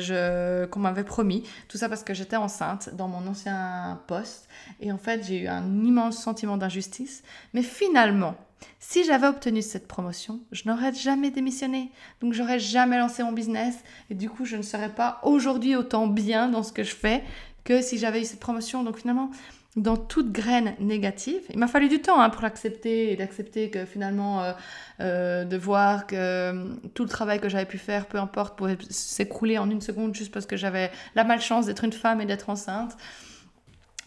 je 0.00 0.66
qu'on 0.66 0.80
m'avait 0.80 1.04
promis. 1.04 1.44
Tout 1.68 1.78
ça 1.78 1.88
parce 1.88 2.02
que 2.02 2.14
j'étais 2.14 2.36
enceinte 2.36 2.90
dans 2.94 3.08
mon 3.08 3.26
ancien 3.26 4.00
poste 4.06 4.48
et 4.80 4.92
en 4.92 4.98
fait, 4.98 5.24
j'ai 5.26 5.42
eu 5.42 5.48
un 5.48 5.84
immense 5.84 6.18
sentiment 6.18 6.56
d'injustice, 6.56 7.22
mais 7.54 7.62
finalement, 7.62 8.34
si 8.78 9.04
j'avais 9.04 9.26
obtenu 9.26 9.62
cette 9.62 9.88
promotion, 9.88 10.40
je 10.52 10.62
n'aurais 10.66 10.92
jamais 10.92 11.30
démissionné. 11.30 11.90
Donc 12.20 12.32
j'aurais 12.32 12.58
jamais 12.58 12.98
lancé 12.98 13.22
mon 13.22 13.32
business 13.32 13.76
et 14.10 14.14
du 14.14 14.28
coup, 14.28 14.44
je 14.44 14.56
ne 14.56 14.62
serais 14.62 14.90
pas 14.90 15.20
aujourd'hui 15.22 15.76
autant 15.76 16.06
bien 16.06 16.48
dans 16.48 16.62
ce 16.62 16.72
que 16.72 16.82
je 16.82 16.94
fais 16.94 17.22
que 17.64 17.82
si 17.82 17.98
j'avais 17.98 18.22
eu 18.22 18.24
cette 18.24 18.40
promotion. 18.40 18.82
Donc 18.82 18.98
finalement, 18.98 19.30
dans 19.76 19.96
toute 19.96 20.32
graine 20.32 20.74
négative. 20.80 21.42
Il 21.50 21.58
m'a 21.58 21.68
fallu 21.68 21.88
du 21.88 22.00
temps 22.00 22.20
hein, 22.20 22.30
pour 22.30 22.42
l'accepter 22.42 23.12
et 23.12 23.16
d'accepter 23.16 23.70
que 23.70 23.84
finalement, 23.84 24.42
euh, 24.42 24.52
euh, 25.00 25.44
de 25.44 25.56
voir 25.56 26.06
que 26.06 26.16
euh, 26.16 26.74
tout 26.94 27.04
le 27.04 27.08
travail 27.08 27.40
que 27.40 27.48
j'avais 27.48 27.66
pu 27.66 27.78
faire, 27.78 28.06
peu 28.06 28.18
importe, 28.18 28.58
pouvait 28.58 28.78
s'écrouler 28.88 29.58
en 29.58 29.70
une 29.70 29.80
seconde 29.80 30.14
juste 30.14 30.32
parce 30.32 30.46
que 30.46 30.56
j'avais 30.56 30.90
la 31.14 31.22
malchance 31.22 31.66
d'être 31.66 31.84
une 31.84 31.92
femme 31.92 32.20
et 32.20 32.26
d'être 32.26 32.50
enceinte. 32.50 32.96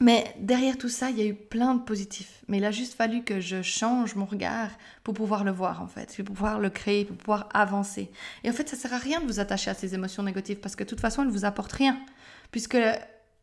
Mais 0.01 0.25
derrière 0.38 0.77
tout 0.77 0.89
ça, 0.89 1.12
il 1.12 1.17
y 1.17 1.22
a 1.22 1.25
eu 1.25 1.34
plein 1.34 1.75
de 1.75 1.82
positifs. 1.82 2.41
Mais 2.50 2.58
il 2.58 2.65
a 2.65 2.72
juste 2.72 2.96
fallu 2.96 3.24
que 3.24 3.39
je 3.39 3.62
change 3.62 4.15
mon 4.15 4.25
regard 4.25 4.70
pour 5.05 5.13
pouvoir 5.13 5.46
le 5.46 5.51
voir, 5.51 5.82
en 5.82 5.88
fait, 5.88 6.13
pour 6.25 6.36
pouvoir 6.36 6.60
le 6.60 6.70
créer, 6.70 7.05
pour 7.05 7.15
pouvoir 7.15 7.48
avancer. 7.53 8.12
Et 8.43 8.50
en 8.50 8.53
fait, 8.53 8.67
ça 8.67 8.75
sert 8.75 8.93
à 8.93 8.98
rien 8.98 9.22
de 9.22 9.27
vous 9.27 9.39
attacher 9.39 9.72
à 9.72 9.74
ces 9.75 9.96
émotions 9.96 10.24
négatives 10.24 10.58
parce 10.58 10.75
que 10.75 10.84
de 10.84 10.89
toute 10.89 11.00
façon, 11.00 11.22
elles 11.22 11.29
ne 11.29 11.34
vous 11.34 11.46
apportent 11.46 11.72
rien. 11.72 11.98
Puisque 12.51 12.77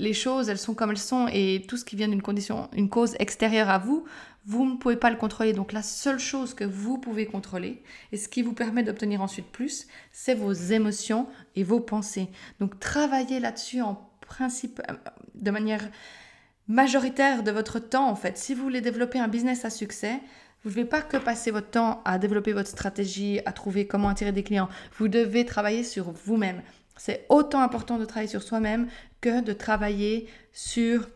les 0.00 0.14
choses, 0.14 0.48
elles 0.48 0.58
sont 0.58 0.74
comme 0.74 0.90
elles 0.90 0.98
sont 0.98 1.28
et 1.32 1.64
tout 1.68 1.76
ce 1.76 1.84
qui 1.84 1.94
vient 1.94 2.08
d'une 2.08 2.22
condition, 2.22 2.68
une 2.74 2.88
cause 2.88 3.14
extérieure 3.18 3.68
à 3.68 3.78
vous, 3.78 4.04
vous 4.46 4.64
ne 4.64 4.76
pouvez 4.76 4.96
pas 4.96 5.10
le 5.10 5.16
contrôler. 5.16 5.52
Donc 5.52 5.72
la 5.72 5.82
seule 5.82 6.18
chose 6.18 6.54
que 6.54 6.64
vous 6.64 6.98
pouvez 6.98 7.26
contrôler 7.26 7.82
et 8.10 8.16
ce 8.16 8.28
qui 8.28 8.42
vous 8.42 8.54
permet 8.54 8.82
d'obtenir 8.82 9.20
ensuite 9.20 9.46
plus, 9.46 9.86
c'est 10.10 10.34
vos 10.34 10.52
émotions 10.52 11.28
et 11.54 11.62
vos 11.62 11.80
pensées. 11.80 12.28
Donc 12.58 12.80
travaillez 12.80 13.40
là-dessus 13.40 13.82
en 13.82 14.08
principe 14.26 14.80
euh, 14.90 14.94
de 15.34 15.50
manière 15.50 15.86
majoritaire 16.66 17.42
de 17.42 17.50
votre 17.50 17.78
temps 17.78 18.08
en 18.08 18.16
fait. 18.16 18.38
Si 18.38 18.54
vous 18.54 18.62
voulez 18.62 18.80
développer 18.80 19.18
un 19.18 19.28
business 19.28 19.64
à 19.64 19.70
succès, 19.70 20.20
vous 20.62 20.70
ne 20.70 20.74
devez 20.74 20.86
pas 20.86 21.02
que 21.02 21.16
passer 21.16 21.50
votre 21.50 21.70
temps 21.70 22.02
à 22.04 22.18
développer 22.18 22.52
votre 22.52 22.68
stratégie, 22.68 23.40
à 23.46 23.52
trouver 23.52 23.86
comment 23.86 24.08
attirer 24.08 24.32
des 24.32 24.42
clients. 24.42 24.68
Vous 24.98 25.08
devez 25.08 25.44
travailler 25.44 25.84
sur 25.84 26.10
vous-même. 26.10 26.62
C'est 27.00 27.24
autant 27.30 27.62
important 27.62 27.96
de 27.96 28.04
travailler 28.04 28.28
sur 28.28 28.42
soi-même 28.42 28.86
que 29.22 29.40
de 29.40 29.54
travailler 29.54 30.28
sur 30.52 31.08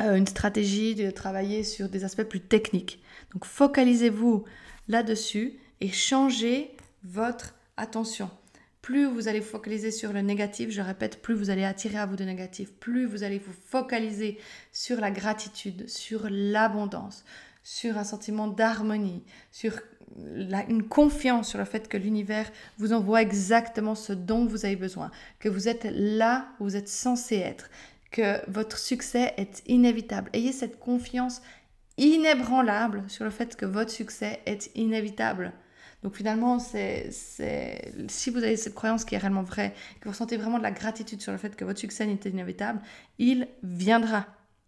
euh, 0.00 0.14
une 0.14 0.26
stratégie, 0.26 0.94
de 0.94 1.10
travailler 1.10 1.62
sur 1.62 1.90
des 1.90 2.04
aspects 2.04 2.22
plus 2.22 2.40
techniques. 2.40 3.02
Donc 3.34 3.44
focalisez-vous 3.44 4.44
là-dessus 4.88 5.58
et 5.82 5.90
changez 5.90 6.74
votre 7.02 7.54
attention. 7.76 8.30
Plus 8.80 9.04
vous 9.04 9.28
allez 9.28 9.42
focaliser 9.42 9.90
sur 9.90 10.14
le 10.14 10.22
négatif, 10.22 10.70
je 10.70 10.80
répète, 10.80 11.20
plus 11.20 11.34
vous 11.34 11.50
allez 11.50 11.64
attirer 11.64 11.98
à 11.98 12.06
vous 12.06 12.16
de 12.16 12.24
négatif, 12.24 12.72
plus 12.72 13.04
vous 13.04 13.24
allez 13.24 13.38
vous 13.38 13.52
focaliser 13.66 14.38
sur 14.72 15.02
la 15.02 15.10
gratitude, 15.10 15.86
sur 15.86 16.28
l'abondance, 16.30 17.26
sur 17.62 17.98
un 17.98 18.04
sentiment 18.04 18.48
d'harmonie, 18.48 19.22
sur 19.52 19.74
une 20.16 20.84
confiance 20.84 21.48
sur 21.48 21.58
le 21.58 21.64
fait 21.64 21.88
que 21.88 21.96
l'univers 21.96 22.50
vous 22.78 22.92
envoie 22.92 23.22
exactement 23.22 23.94
ce 23.94 24.12
dont 24.12 24.46
vous 24.46 24.64
avez 24.64 24.76
besoin, 24.76 25.10
que 25.38 25.48
vous 25.48 25.68
êtes 25.68 25.86
là 25.90 26.48
où 26.60 26.64
vous 26.64 26.76
êtes 26.76 26.88
censé 26.88 27.36
être, 27.36 27.68
que 28.10 28.48
votre 28.50 28.78
succès 28.78 29.34
est 29.36 29.62
inévitable. 29.66 30.30
Ayez 30.32 30.52
cette 30.52 30.78
confiance 30.78 31.42
inébranlable 31.96 33.04
sur 33.08 33.24
le 33.24 33.30
fait 33.30 33.56
que 33.56 33.66
votre 33.66 33.90
succès 33.90 34.40
est 34.46 34.70
inévitable. 34.74 35.52
Donc 36.02 36.16
finalement, 36.16 36.58
c'est, 36.58 37.08
si 38.08 38.30
vous 38.30 38.38
avez 38.38 38.56
cette 38.56 38.74
croyance 38.74 39.04
qui 39.04 39.14
est 39.14 39.18
réellement 39.18 39.42
vraie, 39.42 39.72
que 40.00 40.04
vous 40.04 40.10
ressentez 40.10 40.36
vraiment 40.36 40.58
de 40.58 40.62
la 40.62 40.70
gratitude 40.70 41.22
sur 41.22 41.32
le 41.32 41.38
fait 41.38 41.56
que 41.56 41.64
votre 41.64 41.80
succès 41.80 42.06
est 42.06 42.26
inévitable, 42.26 42.80
il 43.18 43.48
viendra. 43.62 44.26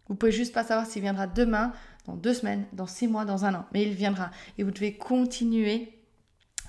Vous 0.09 0.15
pouvez 0.15 0.31
juste 0.31 0.53
pas 0.53 0.63
savoir 0.63 0.87
s'il 0.87 1.03
viendra 1.03 1.27
demain, 1.27 1.73
dans 2.07 2.15
deux 2.15 2.33
semaines, 2.33 2.65
dans 2.73 2.87
six 2.87 3.07
mois, 3.07 3.25
dans 3.25 3.45
un 3.45 3.53
an, 3.53 3.65
mais 3.73 3.83
il 3.83 3.93
viendra. 3.93 4.31
Et 4.57 4.63
vous 4.63 4.71
devez 4.71 4.97
continuer 4.97 5.93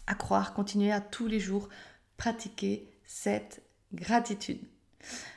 à 0.07 0.15
croire, 0.15 0.53
continuer 0.53 0.93
à 0.93 1.01
tous 1.01 1.27
les 1.27 1.41
jours 1.41 1.69
pratiquer 2.17 2.91
cette 3.05 3.63
gratitude. 3.95 4.61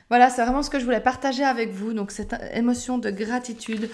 Voilà, 0.08 0.28
c'est 0.28 0.42
vraiment 0.42 0.62
ce 0.62 0.70
que 0.70 0.78
je 0.78 0.84
voulais 0.84 1.00
partager 1.00 1.44
avec 1.44 1.70
vous. 1.70 1.94
Donc 1.94 2.10
cette 2.10 2.34
émotion 2.52 2.98
de 2.98 3.10
gratitude, 3.10 3.88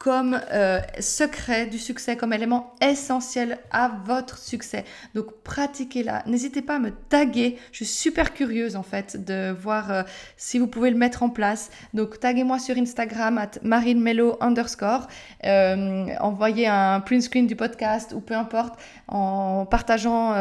comme 0.00 0.40
euh, 0.50 0.80
secret 0.98 1.66
du 1.66 1.78
succès, 1.78 2.16
comme 2.16 2.32
élément 2.32 2.72
essentiel 2.80 3.58
à 3.70 3.92
votre 4.06 4.38
succès. 4.38 4.86
Donc 5.14 5.26
pratiquez-la. 5.44 6.22
N'hésitez 6.26 6.62
pas 6.62 6.76
à 6.76 6.78
me 6.78 6.90
taguer. 6.90 7.58
Je 7.70 7.84
suis 7.84 7.94
super 7.94 8.32
curieuse 8.32 8.76
en 8.76 8.82
fait 8.82 9.22
de 9.22 9.50
voir 9.52 9.92
euh, 9.92 10.02
si 10.38 10.58
vous 10.58 10.68
pouvez 10.68 10.90
le 10.90 10.96
mettre 10.96 11.22
en 11.22 11.28
place. 11.28 11.68
Donc 11.92 12.18
taguez-moi 12.18 12.58
sur 12.58 12.78
Instagram 12.78 13.36
at 13.36 13.50
marinemelo 13.62 14.38
underscore. 14.40 15.06
Euh, 15.44 16.06
envoyez 16.18 16.66
un 16.66 17.00
print 17.00 17.22
screen 17.22 17.46
du 17.46 17.54
podcast 17.54 18.14
ou 18.14 18.22
peu 18.22 18.34
importe 18.34 18.80
en 19.06 19.66
partageant 19.66 20.34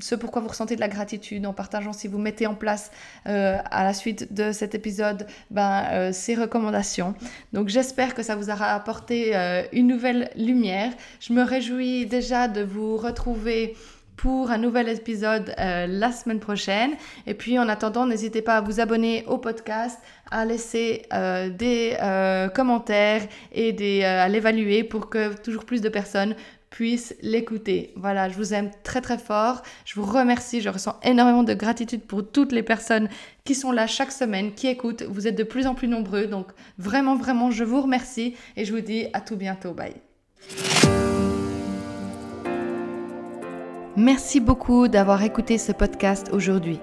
ce 0.00 0.14
pourquoi 0.14 0.42
vous 0.42 0.48
ressentez 0.48 0.74
de 0.74 0.80
la 0.80 0.88
gratitude, 0.88 1.46
en 1.46 1.54
partageant 1.54 1.94
si 1.94 2.06
vous 2.06 2.18
mettez 2.18 2.46
en 2.46 2.54
place 2.54 2.90
à 3.24 3.84
la 3.84 3.94
suite 3.94 4.34
de 4.34 4.52
cet 4.52 4.74
épisode 4.74 5.26
ben, 5.50 6.12
ces 6.12 6.34
recommandations. 6.34 7.14
Donc 7.52 7.68
j'espère 7.68 8.14
que 8.14 8.22
ça 8.22 8.34
vous 8.34 8.50
aura 8.50 8.74
apporté 8.74 9.05
euh, 9.12 9.62
une 9.72 9.86
nouvelle 9.86 10.30
lumière. 10.36 10.92
Je 11.20 11.32
me 11.32 11.42
réjouis 11.42 12.06
déjà 12.06 12.48
de 12.48 12.62
vous 12.62 12.96
retrouver 12.96 13.76
pour 14.16 14.50
un 14.50 14.58
nouvel 14.58 14.88
épisode 14.88 15.54
euh, 15.58 15.86
la 15.86 16.10
semaine 16.10 16.40
prochaine. 16.40 16.92
Et 17.26 17.34
puis 17.34 17.58
en 17.58 17.68
attendant, 17.68 18.06
n'hésitez 18.06 18.42
pas 18.42 18.56
à 18.56 18.60
vous 18.62 18.80
abonner 18.80 19.24
au 19.26 19.38
podcast, 19.38 19.98
à 20.30 20.44
laisser 20.44 21.02
euh, 21.12 21.50
des 21.50 21.96
commentaires 22.54 23.22
et 23.52 24.04
à 24.04 24.28
l'évaluer 24.28 24.84
pour 24.84 25.10
que 25.10 25.34
toujours 25.40 25.64
plus 25.64 25.82
de 25.82 25.88
personnes 25.88 26.34
puissent 26.76 27.14
l'écouter. 27.22 27.94
Voilà, 27.96 28.28
je 28.28 28.34
vous 28.34 28.52
aime 28.52 28.70
très 28.82 29.00
très 29.00 29.16
fort. 29.16 29.62
Je 29.86 29.98
vous 29.98 30.04
remercie. 30.04 30.60
Je 30.60 30.68
ressens 30.68 31.00
énormément 31.02 31.42
de 31.42 31.54
gratitude 31.54 32.02
pour 32.02 32.30
toutes 32.30 32.52
les 32.52 32.62
personnes 32.62 33.08
qui 33.44 33.54
sont 33.54 33.72
là 33.72 33.86
chaque 33.86 34.12
semaine, 34.12 34.52
qui 34.52 34.66
écoutent. 34.66 35.02
Vous 35.04 35.26
êtes 35.26 35.38
de 35.38 35.42
plus 35.42 35.66
en 35.66 35.74
plus 35.74 35.88
nombreux. 35.88 36.26
Donc 36.26 36.48
vraiment, 36.76 37.16
vraiment, 37.16 37.50
je 37.50 37.64
vous 37.64 37.80
remercie 37.80 38.36
et 38.58 38.66
je 38.66 38.74
vous 38.74 38.82
dis 38.82 39.06
à 39.14 39.22
tout 39.22 39.36
bientôt. 39.36 39.72
Bye. 39.72 39.94
Merci 43.96 44.40
beaucoup 44.40 44.86
d'avoir 44.86 45.22
écouté 45.22 45.56
ce 45.56 45.72
podcast 45.72 46.28
aujourd'hui. 46.30 46.78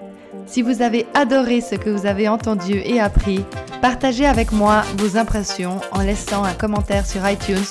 Si 0.46 0.62
vous 0.62 0.82
avez 0.82 1.06
adoré 1.14 1.60
ce 1.60 1.76
que 1.76 1.88
vous 1.88 2.06
avez 2.06 2.26
entendu 2.28 2.78
et 2.84 2.98
appris, 3.00 3.44
partagez 3.80 4.26
avec 4.26 4.50
moi 4.50 4.82
vos 4.96 5.16
impressions 5.16 5.80
en 5.92 6.00
laissant 6.00 6.42
un 6.42 6.54
commentaire 6.54 7.06
sur 7.06 7.20
iTunes 7.30 7.62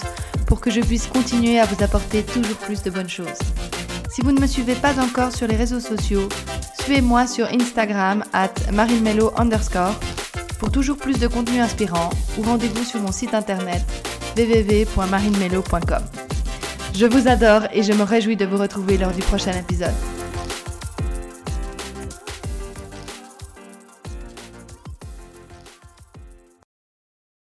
pour 0.54 0.62
que 0.62 0.70
je 0.70 0.82
puisse 0.82 1.08
continuer 1.08 1.60
à 1.60 1.66
vous 1.66 1.84
apporter 1.84 2.22
toujours 2.22 2.58
plus 2.58 2.84
de 2.84 2.92
bonnes 2.92 3.10
choses. 3.10 3.40
Si 4.08 4.22
vous 4.22 4.32
ne 4.32 4.40
me 4.40 4.46
suivez 4.46 4.76
pas 4.76 5.04
encore 5.04 5.32
sur 5.36 5.48
les 5.48 5.56
réseaux 5.56 5.80
sociaux, 5.80 6.30
suivez-moi 6.80 7.26
sur 7.26 7.48
Instagram 7.48 8.24
at 8.34 8.54
underscore 9.36 10.00
pour 10.60 10.72
toujours 10.72 10.98
plus 10.98 11.18
de 11.18 11.26
contenu 11.26 11.60
inspirant 11.60 12.12
ou 12.38 12.44
rendez-vous 12.44 12.84
sur 12.84 13.02
mon 13.02 13.12
site 13.12 13.34
internet 13.34 13.82
www.marinemelo.com. 14.38 16.04
Je 16.94 17.08
vous 17.08 17.28
adore 17.28 17.64
et 17.74 17.82
je 17.82 17.94
me 17.94 18.04
réjouis 18.04 18.36
de 18.36 18.46
vous 18.46 18.60
retrouver 18.60 19.00
lors 19.00 19.12
du 19.12 19.24
prochain 19.24 19.54
épisode. 19.54 20.13